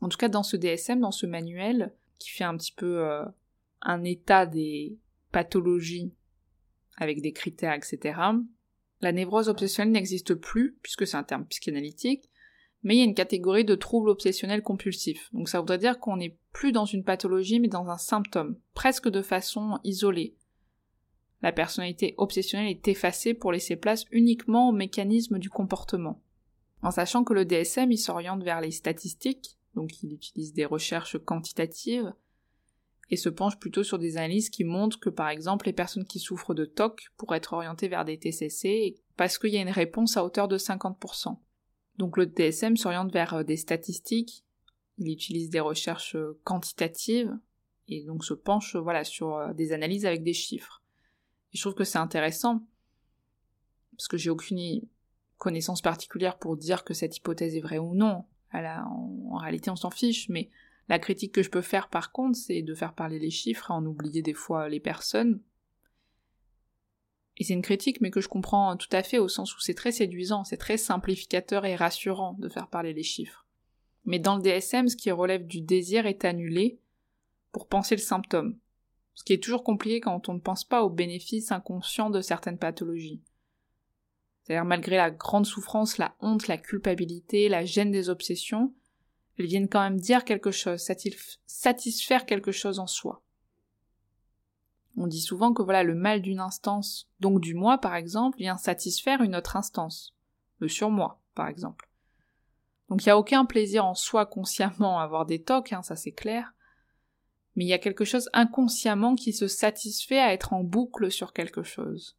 En 0.00 0.09
tout 0.09 0.16
cas, 0.16 0.28
dans 0.28 0.44
ce 0.44 0.57
DSM, 0.57 1.00
dans 1.00 1.11
ce 1.11 1.26
manuel, 1.26 1.92
qui 2.20 2.31
fait 2.31 2.44
un 2.44 2.57
petit 2.57 2.72
peu 2.72 3.05
euh, 3.05 3.24
un 3.82 4.04
état 4.04 4.46
des 4.46 4.98
pathologies 5.30 6.12
avec 6.96 7.20
des 7.20 7.32
critères, 7.32 7.74
etc., 7.74 8.20
la 9.00 9.12
névrose 9.12 9.48
obsessionnelle 9.48 9.92
n'existe 9.92 10.34
plus, 10.34 10.76
puisque 10.80 11.06
c'est 11.06 11.16
un 11.16 11.24
terme 11.24 11.44
psychanalytique, 11.46 12.30
mais 12.82 12.94
il 12.94 12.98
y 12.98 13.02
a 13.02 13.06
une 13.06 13.14
catégorie 13.14 13.64
de 13.64 13.74
troubles 13.74 14.08
obsessionnels 14.08 14.62
compulsifs. 14.62 15.28
Donc 15.32 15.48
ça 15.48 15.60
voudrait 15.60 15.78
dire 15.78 15.98
qu'on 15.98 16.16
n'est 16.16 16.36
plus 16.52 16.72
dans 16.72 16.84
une 16.84 17.04
pathologie, 17.04 17.60
mais 17.60 17.68
dans 17.68 17.88
un 17.88 17.98
symptôme, 17.98 18.56
presque 18.74 19.08
de 19.08 19.22
façon 19.22 19.78
isolée. 19.82 20.36
La 21.42 21.52
personnalité 21.52 22.14
obsessionnelle 22.18 22.70
est 22.70 22.86
effacée 22.88 23.34
pour 23.34 23.50
laisser 23.50 23.74
place 23.74 24.04
uniquement 24.12 24.68
au 24.68 24.72
mécanisme 24.72 25.38
du 25.38 25.50
comportement. 25.50 26.22
En 26.82 26.92
sachant 26.92 27.24
que 27.24 27.34
le 27.34 27.44
DSM, 27.44 27.90
il 27.90 27.98
s'oriente 27.98 28.44
vers 28.44 28.60
les 28.60 28.70
statistiques, 28.70 29.58
donc 29.74 30.02
il 30.02 30.12
utilise 30.12 30.52
des 30.52 30.64
recherches 30.64 31.18
quantitatives, 31.18 32.12
et 33.12 33.16
se 33.16 33.29
penche 33.29 33.59
plutôt 33.59 33.85
sur 33.85 33.98
des 33.98 34.16
analyses 34.16 34.48
qui 34.48 34.64
montrent 34.64 34.98
que 34.98 35.11
par 35.11 35.29
exemple 35.29 35.66
les 35.66 35.75
personnes 35.75 36.07
qui 36.07 36.18
souffrent 36.18 36.55
de 36.55 36.64
TOC 36.64 37.11
pourraient 37.18 37.37
être 37.37 37.53
orientées 37.53 37.88
vers 37.88 38.07
des 38.07 38.18
TCC 38.18 38.96
parce 39.18 39.37
qu'il 39.37 39.51
y 39.51 39.59
a 39.59 39.61
une 39.61 39.68
réponse 39.68 40.16
à 40.16 40.25
hauteur 40.25 40.48
de 40.48 40.57
50%. 40.57 41.37
Donc 41.98 42.16
le 42.16 42.25
DSM 42.25 42.79
s'oriente 42.79 43.12
vers 43.12 43.35
euh, 43.35 43.42
des 43.42 43.59
statistiques, 43.59 44.46
il 44.96 45.12
utilise 45.12 45.51
des 45.51 45.61
recherches 45.61 46.16
euh, 46.16 46.40
quantitatives 46.42 47.38
et 47.87 48.03
donc 48.05 48.25
se 48.25 48.33
penche 48.33 48.77
voilà 48.77 49.05
sur 49.05 49.37
euh, 49.37 49.53
des 49.53 49.72
analyses 49.72 50.07
avec 50.07 50.22
des 50.22 50.33
chiffres. 50.33 50.83
Et 51.53 51.59
je 51.59 51.61
trouve 51.61 51.75
que 51.75 51.85
c'est 51.85 51.98
intéressant 51.98 52.66
parce 53.94 54.09
que 54.09 54.16
j'ai 54.16 54.31
aucune 54.31 54.81
connaissance 55.37 55.83
particulière 55.83 56.38
pour 56.38 56.57
dire 56.57 56.83
que 56.83 56.94
cette 56.94 57.18
hypothèse 57.18 57.57
est 57.57 57.61
vraie 57.61 57.77
ou 57.77 57.94
non. 57.94 58.25
en, 58.55 59.37
réalité, 59.37 59.70
on 59.70 59.77
s'en 59.77 59.90
fiche, 59.90 60.31
mais 60.31 60.48
la 60.88 60.98
critique 60.98 61.32
que 61.32 61.42
je 61.42 61.50
peux 61.50 61.62
faire 61.62 61.88
par 61.88 62.12
contre, 62.12 62.36
c'est 62.36 62.62
de 62.62 62.74
faire 62.74 62.94
parler 62.94 63.18
les 63.18 63.30
chiffres 63.30 63.70
et 63.70 63.74
en 63.74 63.84
oublier 63.86 64.22
des 64.22 64.34
fois 64.34 64.68
les 64.68 64.80
personnes 64.80 65.40
et 67.38 67.44
c'est 67.44 67.54
une 67.54 67.62
critique, 67.62 68.00
mais 68.00 68.10
que 68.10 68.20
je 68.20 68.28
comprends 68.28 68.76
tout 68.76 68.88
à 68.92 69.02
fait 69.02 69.18
au 69.18 69.28
sens 69.28 69.56
où 69.56 69.60
c'est 69.60 69.74
très 69.74 69.92
séduisant, 69.92 70.44
c'est 70.44 70.58
très 70.58 70.76
simplificateur 70.76 71.64
et 71.64 71.76
rassurant 71.76 72.34
de 72.38 72.48
faire 72.48 72.68
parler 72.68 72.92
les 72.92 73.02
chiffres. 73.02 73.46
Mais 74.04 74.18
dans 74.18 74.36
le 74.36 74.42
DSM, 74.42 74.88
ce 74.88 74.96
qui 74.96 75.10
relève 75.10 75.46
du 75.46 75.60
désir 75.60 76.06
est 76.06 76.24
annulé 76.24 76.78
pour 77.52 77.68
penser 77.68 77.94
le 77.94 78.00
symptôme. 78.00 78.58
Ce 79.14 79.24
qui 79.24 79.32
est 79.32 79.42
toujours 79.42 79.64
compliqué 79.64 80.00
quand 80.00 80.28
on 80.28 80.34
ne 80.34 80.40
pense 80.40 80.64
pas 80.64 80.82
aux 80.82 80.90
bénéfices 80.90 81.52
inconscients 81.52 82.10
de 82.10 82.20
certaines 82.20 82.58
pathologies. 82.58 83.22
C'est-à-dire 84.42 84.64
malgré 84.64 84.96
la 84.96 85.10
grande 85.10 85.46
souffrance, 85.46 85.98
la 85.98 86.16
honte, 86.20 86.48
la 86.48 86.58
culpabilité, 86.58 87.48
la 87.48 87.64
gêne 87.64 87.92
des 87.92 88.08
obsessions, 88.08 88.74
elles 89.38 89.46
viennent 89.46 89.68
quand 89.68 89.82
même 89.82 90.00
dire 90.00 90.24
quelque 90.24 90.50
chose, 90.50 90.86
satisfaire 91.46 92.26
quelque 92.26 92.52
chose 92.52 92.78
en 92.78 92.86
soi. 92.86 93.22
On 94.96 95.06
dit 95.06 95.22
souvent 95.22 95.54
que 95.54 95.62
voilà, 95.62 95.82
le 95.82 95.94
mal 95.94 96.20
d'une 96.20 96.40
instance, 96.40 97.08
donc 97.20 97.40
du 97.40 97.54
moi 97.54 97.78
par 97.78 97.94
exemple, 97.94 98.38
vient 98.38 98.58
satisfaire 98.58 99.22
une 99.22 99.36
autre 99.36 99.56
instance, 99.56 100.14
le 100.58 100.68
surmoi 100.68 101.20
par 101.34 101.48
exemple. 101.48 101.88
Donc 102.88 103.02
il 103.04 103.08
n'y 103.08 103.12
a 103.12 103.18
aucun 103.18 103.46
plaisir 103.46 103.86
en 103.86 103.94
soi 103.94 104.26
consciemment 104.26 105.00
à 105.00 105.04
avoir 105.04 105.24
des 105.24 105.42
tocs, 105.42 105.72
hein, 105.72 105.82
ça 105.82 105.96
c'est 105.96 106.12
clair, 106.12 106.52
mais 107.56 107.64
il 107.64 107.68
y 107.68 107.72
a 107.72 107.78
quelque 107.78 108.04
chose 108.04 108.28
inconsciemment 108.34 109.14
qui 109.14 109.32
se 109.32 109.48
satisfait 109.48 110.18
à 110.18 110.32
être 110.34 110.52
en 110.52 110.62
boucle 110.62 111.10
sur 111.10 111.32
quelque 111.32 111.62
chose. 111.62 112.18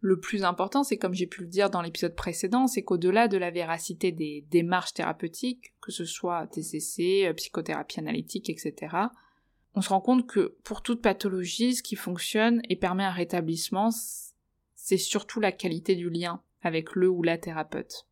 Le 0.00 0.20
plus 0.20 0.44
important, 0.44 0.84
c'est 0.84 0.96
comme 0.96 1.14
j'ai 1.14 1.26
pu 1.26 1.40
le 1.40 1.48
dire 1.48 1.70
dans 1.70 1.82
l'épisode 1.82 2.14
précédent, 2.14 2.68
c'est 2.68 2.82
qu'au-delà 2.82 3.26
de 3.26 3.36
la 3.36 3.50
véracité 3.50 4.12
des 4.12 4.46
démarches 4.48 4.94
thérapeutiques, 4.94 5.74
que 5.80 5.90
ce 5.90 6.04
soit 6.04 6.46
TCC, 6.46 7.32
psychothérapie 7.36 7.98
analytique, 7.98 8.48
etc., 8.48 8.96
on 9.74 9.80
se 9.80 9.90
rend 9.90 10.00
compte 10.00 10.26
que 10.26 10.56
pour 10.64 10.82
toute 10.82 11.02
pathologie, 11.02 11.74
ce 11.74 11.82
qui 11.82 11.94
fonctionne 11.94 12.60
et 12.68 12.76
permet 12.76 13.04
un 13.04 13.12
rétablissement, 13.12 13.90
c'est 14.74 14.96
surtout 14.96 15.40
la 15.40 15.52
qualité 15.52 15.94
du 15.94 16.10
lien 16.10 16.42
avec 16.62 16.94
le 16.94 17.08
ou 17.08 17.22
la 17.22 17.38
thérapeute. 17.38 18.06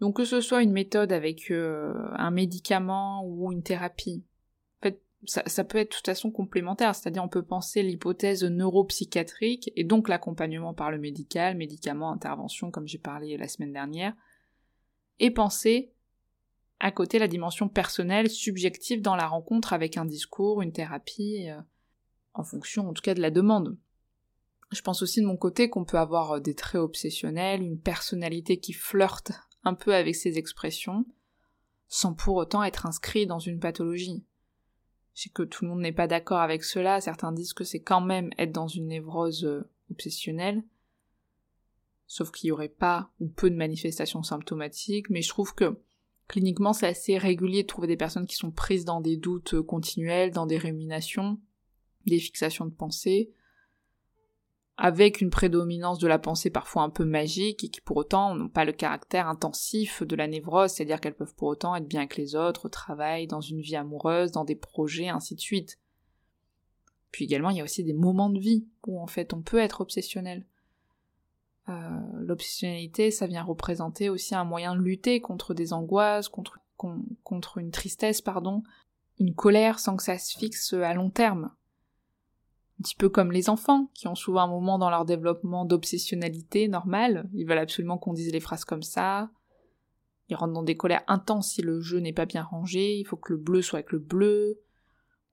Donc 0.00 0.16
que 0.16 0.24
ce 0.24 0.40
soit 0.40 0.62
une 0.62 0.72
méthode 0.72 1.12
avec 1.12 1.50
euh, 1.50 1.94
un 2.12 2.30
médicament 2.30 3.24
ou 3.24 3.50
une 3.52 3.62
thérapie, 3.62 4.24
ça, 5.24 5.64
peut 5.64 5.78
être 5.78 5.90
de 5.90 5.96
toute 5.96 6.06
façon 6.06 6.30
complémentaire, 6.30 6.94
c'est-à-dire 6.94 7.24
on 7.24 7.28
peut 7.28 7.44
penser 7.44 7.82
l'hypothèse 7.82 8.44
neuropsychiatrique 8.44 9.72
et 9.74 9.84
donc 9.84 10.08
l'accompagnement 10.08 10.74
par 10.74 10.90
le 10.90 10.98
médical, 10.98 11.56
médicament, 11.56 12.12
intervention 12.12 12.70
comme 12.70 12.86
j'ai 12.86 12.98
parlé 12.98 13.36
la 13.36 13.48
semaine 13.48 13.72
dernière, 13.72 14.14
et 15.18 15.30
penser 15.30 15.92
à 16.78 16.92
côté 16.92 17.18
la 17.18 17.28
dimension 17.28 17.68
personnelle, 17.68 18.30
subjective 18.30 19.00
dans 19.00 19.16
la 19.16 19.26
rencontre 19.26 19.72
avec 19.72 19.96
un 19.96 20.04
discours, 20.04 20.62
une 20.62 20.72
thérapie, 20.72 21.48
euh, 21.48 21.60
en 22.34 22.44
fonction 22.44 22.88
en 22.88 22.92
tout 22.92 23.02
cas 23.02 23.14
de 23.14 23.22
la 23.22 23.30
demande. 23.30 23.78
Je 24.72 24.82
pense 24.82 25.02
aussi 25.02 25.20
de 25.20 25.26
mon 25.26 25.36
côté 25.36 25.70
qu'on 25.70 25.84
peut 25.84 25.98
avoir 25.98 26.32
euh, 26.32 26.40
des 26.40 26.54
traits 26.54 26.82
obsessionnels, 26.82 27.62
une 27.62 27.80
personnalité 27.80 28.58
qui 28.58 28.74
flirte 28.74 29.32
un 29.64 29.74
peu 29.74 29.94
avec 29.94 30.14
ses 30.14 30.38
expressions, 30.38 31.06
sans 31.88 32.14
pour 32.14 32.36
autant 32.36 32.62
être 32.62 32.86
inscrit 32.86 33.26
dans 33.26 33.38
une 33.38 33.58
pathologie. 33.58 34.24
Sais 35.16 35.30
que 35.30 35.42
tout 35.42 35.64
le 35.64 35.70
monde 35.70 35.80
n'est 35.80 35.90
pas 35.90 36.06
d'accord 36.06 36.38
avec 36.38 36.62
cela, 36.62 37.00
certains 37.00 37.32
disent 37.32 37.52
que 37.52 37.64
c'est 37.64 37.82
quand 37.82 38.00
même 38.00 38.30
être 38.38 38.52
dans 38.52 38.68
une 38.68 38.86
névrose 38.86 39.44
euh, 39.44 39.68
obsessionnelle, 39.90 40.62
sauf 42.06 42.30
qu'il 42.30 42.46
n'y 42.46 42.52
aurait 42.52 42.68
pas 42.68 43.10
ou 43.18 43.26
peu 43.26 43.50
de 43.50 43.56
manifestations 43.56 44.22
symptomatiques, 44.22 45.10
mais 45.10 45.22
je 45.22 45.30
trouve 45.30 45.52
que 45.54 45.76
Cliniquement, 46.28 46.72
c'est 46.72 46.88
assez 46.88 47.18
régulier 47.18 47.62
de 47.62 47.68
trouver 47.68 47.86
des 47.86 47.96
personnes 47.96 48.26
qui 48.26 48.34
sont 48.34 48.50
prises 48.50 48.84
dans 48.84 49.00
des 49.00 49.16
doutes 49.16 49.54
euh, 49.54 49.62
continuels, 49.62 50.32
dans 50.32 50.46
des 50.46 50.58
réminations, 50.58 51.38
des 52.04 52.18
fixations 52.18 52.66
de 52.66 52.74
pensée, 52.74 53.30
avec 54.78 55.22
une 55.22 55.30
prédominance 55.30 55.98
de 55.98 56.06
la 56.06 56.18
pensée 56.18 56.50
parfois 56.50 56.82
un 56.82 56.90
peu 56.90 57.04
magique 57.04 57.64
et 57.64 57.68
qui 57.68 57.80
pour 57.80 57.96
autant 57.96 58.34
n'ont 58.34 58.48
pas 58.48 58.66
le 58.66 58.72
caractère 58.72 59.26
intensif 59.26 60.02
de 60.02 60.16
la 60.16 60.26
névrose, 60.26 60.72
c'est-à-dire 60.72 61.00
qu'elles 61.00 61.14
peuvent 61.14 61.34
pour 61.34 61.48
autant 61.48 61.74
être 61.74 61.88
bien 61.88 62.00
avec 62.00 62.16
les 62.16 62.34
autres, 62.34 62.66
au 62.66 62.68
travail, 62.68 63.26
dans 63.26 63.40
une 63.40 63.60
vie 63.60 63.76
amoureuse, 63.76 64.32
dans 64.32 64.44
des 64.44 64.54
projets, 64.54 65.08
ainsi 65.08 65.34
de 65.34 65.40
suite. 65.40 65.78
Puis 67.10 67.24
également, 67.24 67.48
il 67.48 67.56
y 67.56 67.60
a 67.62 67.64
aussi 67.64 67.84
des 67.84 67.94
moments 67.94 68.28
de 68.28 68.38
vie 68.38 68.66
où 68.86 69.00
en 69.00 69.06
fait 69.06 69.32
on 69.32 69.40
peut 69.40 69.58
être 69.58 69.80
obsessionnel. 69.80 70.44
Euh, 71.70 72.00
l'obsessionnalité, 72.18 73.10
ça 73.10 73.26
vient 73.26 73.42
représenter 73.42 74.10
aussi 74.10 74.34
un 74.34 74.44
moyen 74.44 74.76
de 74.76 74.82
lutter 74.82 75.20
contre 75.20 75.54
des 75.54 75.72
angoisses, 75.72 76.28
contre 76.28 77.58
une 77.58 77.70
tristesse, 77.70 78.20
pardon, 78.20 78.62
une 79.18 79.34
colère 79.34 79.78
sans 79.78 79.96
que 79.96 80.02
ça 80.02 80.18
se 80.18 80.36
fixe 80.36 80.74
à 80.74 80.92
long 80.92 81.08
terme. 81.08 81.50
Un 82.78 82.82
petit 82.82 82.96
peu 82.96 83.08
comme 83.08 83.32
les 83.32 83.48
enfants, 83.48 83.90
qui 83.94 84.06
ont 84.06 84.14
souvent 84.14 84.42
un 84.42 84.48
moment 84.48 84.78
dans 84.78 84.90
leur 84.90 85.04
développement 85.04 85.64
d'obsessionnalité 85.64 86.68
normale, 86.68 87.28
ils 87.32 87.46
veulent 87.46 87.58
absolument 87.58 87.96
qu'on 87.96 88.12
dise 88.12 88.32
les 88.32 88.40
phrases 88.40 88.64
comme 88.64 88.82
ça, 88.82 89.30
ils 90.28 90.36
rentrent 90.36 90.52
dans 90.52 90.62
des 90.62 90.76
colères 90.76 91.04
intenses 91.06 91.52
si 91.52 91.62
le 91.62 91.80
jeu 91.80 91.98
n'est 92.00 92.12
pas 92.12 92.26
bien 92.26 92.42
rangé, 92.42 92.98
il 92.98 93.04
faut 93.04 93.16
que 93.16 93.32
le 93.32 93.38
bleu 93.38 93.62
soit 93.62 93.78
avec 93.78 93.92
le 93.92 93.98
bleu, 93.98 94.60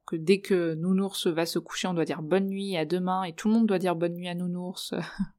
que 0.05 0.15
dès 0.15 0.39
que 0.39 0.73
Nounours 0.75 1.27
va 1.27 1.45
se 1.45 1.59
coucher, 1.59 1.87
on 1.87 1.93
doit 1.93 2.05
dire 2.05 2.21
bonne 2.21 2.47
nuit 2.47 2.77
à 2.77 2.85
demain, 2.85 3.23
et 3.23 3.33
tout 3.33 3.47
le 3.47 3.55
monde 3.55 3.67
doit 3.67 3.79
dire 3.79 3.95
bonne 3.95 4.13
nuit 4.13 4.27
à 4.27 4.35
Nounours. 4.35 4.93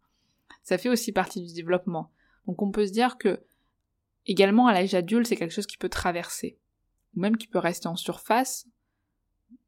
ça 0.62 0.78
fait 0.78 0.88
aussi 0.88 1.12
partie 1.12 1.42
du 1.42 1.52
développement. 1.52 2.10
Donc 2.46 2.62
on 2.62 2.70
peut 2.70 2.86
se 2.86 2.92
dire 2.92 3.16
que 3.16 3.40
également 4.26 4.66
à 4.66 4.72
l'âge 4.72 4.94
adulte, 4.94 5.26
c'est 5.26 5.36
quelque 5.36 5.54
chose 5.54 5.66
qui 5.66 5.78
peut 5.78 5.88
traverser, 5.88 6.58
ou 7.14 7.20
même 7.20 7.36
qui 7.36 7.46
peut 7.46 7.58
rester 7.58 7.88
en 7.88 7.96
surface, 7.96 8.66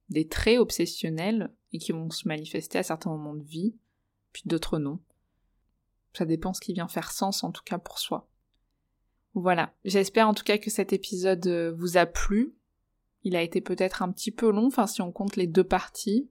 des 0.08 0.26
traits 0.26 0.58
obsessionnels 0.58 1.52
qui 1.78 1.92
vont 1.92 2.10
se 2.10 2.28
manifester 2.28 2.78
à 2.78 2.82
certains 2.82 3.10
moments 3.10 3.34
de 3.34 3.42
vie, 3.42 3.74
puis 4.32 4.42
d'autres 4.46 4.78
non. 4.78 5.00
Ça 6.12 6.24
dépend 6.24 6.54
ce 6.54 6.60
qui 6.60 6.72
vient 6.72 6.88
faire 6.88 7.12
sens 7.12 7.44
en 7.44 7.52
tout 7.52 7.62
cas 7.64 7.78
pour 7.78 7.98
soi. 7.98 8.28
Voilà, 9.34 9.74
j'espère 9.84 10.28
en 10.28 10.34
tout 10.34 10.44
cas 10.44 10.56
que 10.56 10.70
cet 10.70 10.94
épisode 10.94 11.46
euh, 11.46 11.72
vous 11.76 11.98
a 11.98 12.06
plu. 12.06 12.54
Il 13.22 13.36
a 13.36 13.42
été 13.42 13.60
peut-être 13.60 14.02
un 14.02 14.10
petit 14.10 14.30
peu 14.30 14.50
long, 14.50 14.68
enfin 14.68 14.86
si 14.86 15.02
on 15.02 15.12
compte 15.12 15.36
les 15.36 15.46
deux 15.46 15.64
parties, 15.64 16.30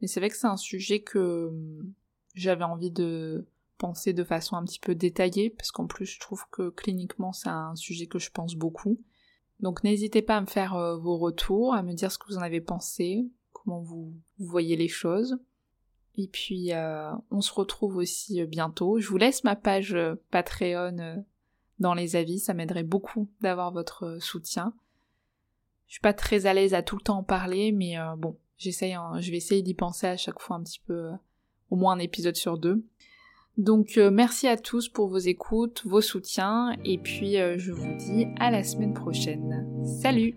mais 0.00 0.06
c'est 0.06 0.20
vrai 0.20 0.30
que 0.30 0.36
c'est 0.36 0.46
un 0.46 0.56
sujet 0.56 1.00
que 1.00 1.48
hum, 1.48 1.92
j'avais 2.34 2.64
envie 2.64 2.90
de 2.90 3.46
penser 3.76 4.14
de 4.14 4.24
façon 4.24 4.56
un 4.56 4.64
petit 4.64 4.80
peu 4.80 4.94
détaillée, 4.94 5.50
parce 5.50 5.70
qu'en 5.70 5.86
plus 5.86 6.06
je 6.06 6.18
trouve 6.18 6.44
que 6.50 6.70
cliniquement 6.70 7.34
c'est 7.34 7.50
un 7.50 7.76
sujet 7.76 8.06
que 8.06 8.18
je 8.18 8.30
pense 8.30 8.54
beaucoup. 8.54 8.98
Donc 9.60 9.84
n'hésitez 9.84 10.22
pas 10.22 10.36
à 10.36 10.40
me 10.40 10.46
faire 10.46 10.74
euh, 10.76 10.96
vos 10.96 11.18
retours, 11.18 11.74
à 11.74 11.82
me 11.82 11.92
dire 11.92 12.10
ce 12.10 12.16
que 12.16 12.26
vous 12.28 12.38
en 12.38 12.42
avez 12.42 12.62
pensé, 12.62 13.28
comment 13.66 13.80
vous, 13.80 14.14
voyez 14.38 14.76
les 14.76 14.88
choses. 14.88 15.36
Et 16.16 16.28
puis 16.28 16.72
euh, 16.72 17.12
on 17.30 17.42
se 17.42 17.52
retrouve 17.52 17.96
aussi 17.96 18.40
euh, 18.40 18.46
bientôt. 18.46 18.98
Je 18.98 19.08
vous 19.08 19.18
laisse 19.18 19.44
ma 19.44 19.54
page 19.54 19.94
Patreon 20.30 21.24
dans 21.78 21.92
les 21.92 22.16
avis, 22.16 22.38
ça 22.38 22.54
m'aiderait 22.54 22.84
beaucoup 22.84 23.28
d'avoir 23.42 23.70
votre 23.70 24.16
soutien. 24.18 24.72
Je 25.88 25.92
suis 25.92 26.00
pas 26.00 26.14
très 26.14 26.46
à 26.46 26.54
l'aise 26.54 26.72
à 26.72 26.82
tout 26.82 26.96
le 26.96 27.02
temps 27.02 27.18
en 27.18 27.22
parler, 27.22 27.70
mais 27.70 27.96
bon, 28.16 28.38
j'essaye, 28.56 28.94
hein, 28.94 29.20
je 29.20 29.30
vais 29.30 29.36
essayer 29.36 29.60
d'y 29.60 29.74
penser 29.74 30.06
à 30.06 30.16
chaque 30.16 30.40
fois 30.40 30.56
un 30.56 30.62
petit 30.62 30.80
peu, 30.80 31.10
au 31.70 31.76
moins 31.76 31.92
un 31.92 31.98
épisode 31.98 32.34
sur 32.34 32.56
deux. 32.56 32.82
Donc 33.56 33.96
euh, 33.96 34.10
merci 34.10 34.48
à 34.48 34.58
tous 34.58 34.88
pour 34.88 35.08
vos 35.08 35.18
écoutes, 35.18 35.82
vos 35.86 36.02
soutiens, 36.02 36.76
et 36.84 36.98
puis 36.98 37.38
euh, 37.38 37.56
je 37.56 37.72
vous 37.72 37.96
dis 37.96 38.26
à 38.38 38.50
la 38.50 38.62
semaine 38.62 38.92
prochaine. 38.92 39.66
Salut 40.02 40.36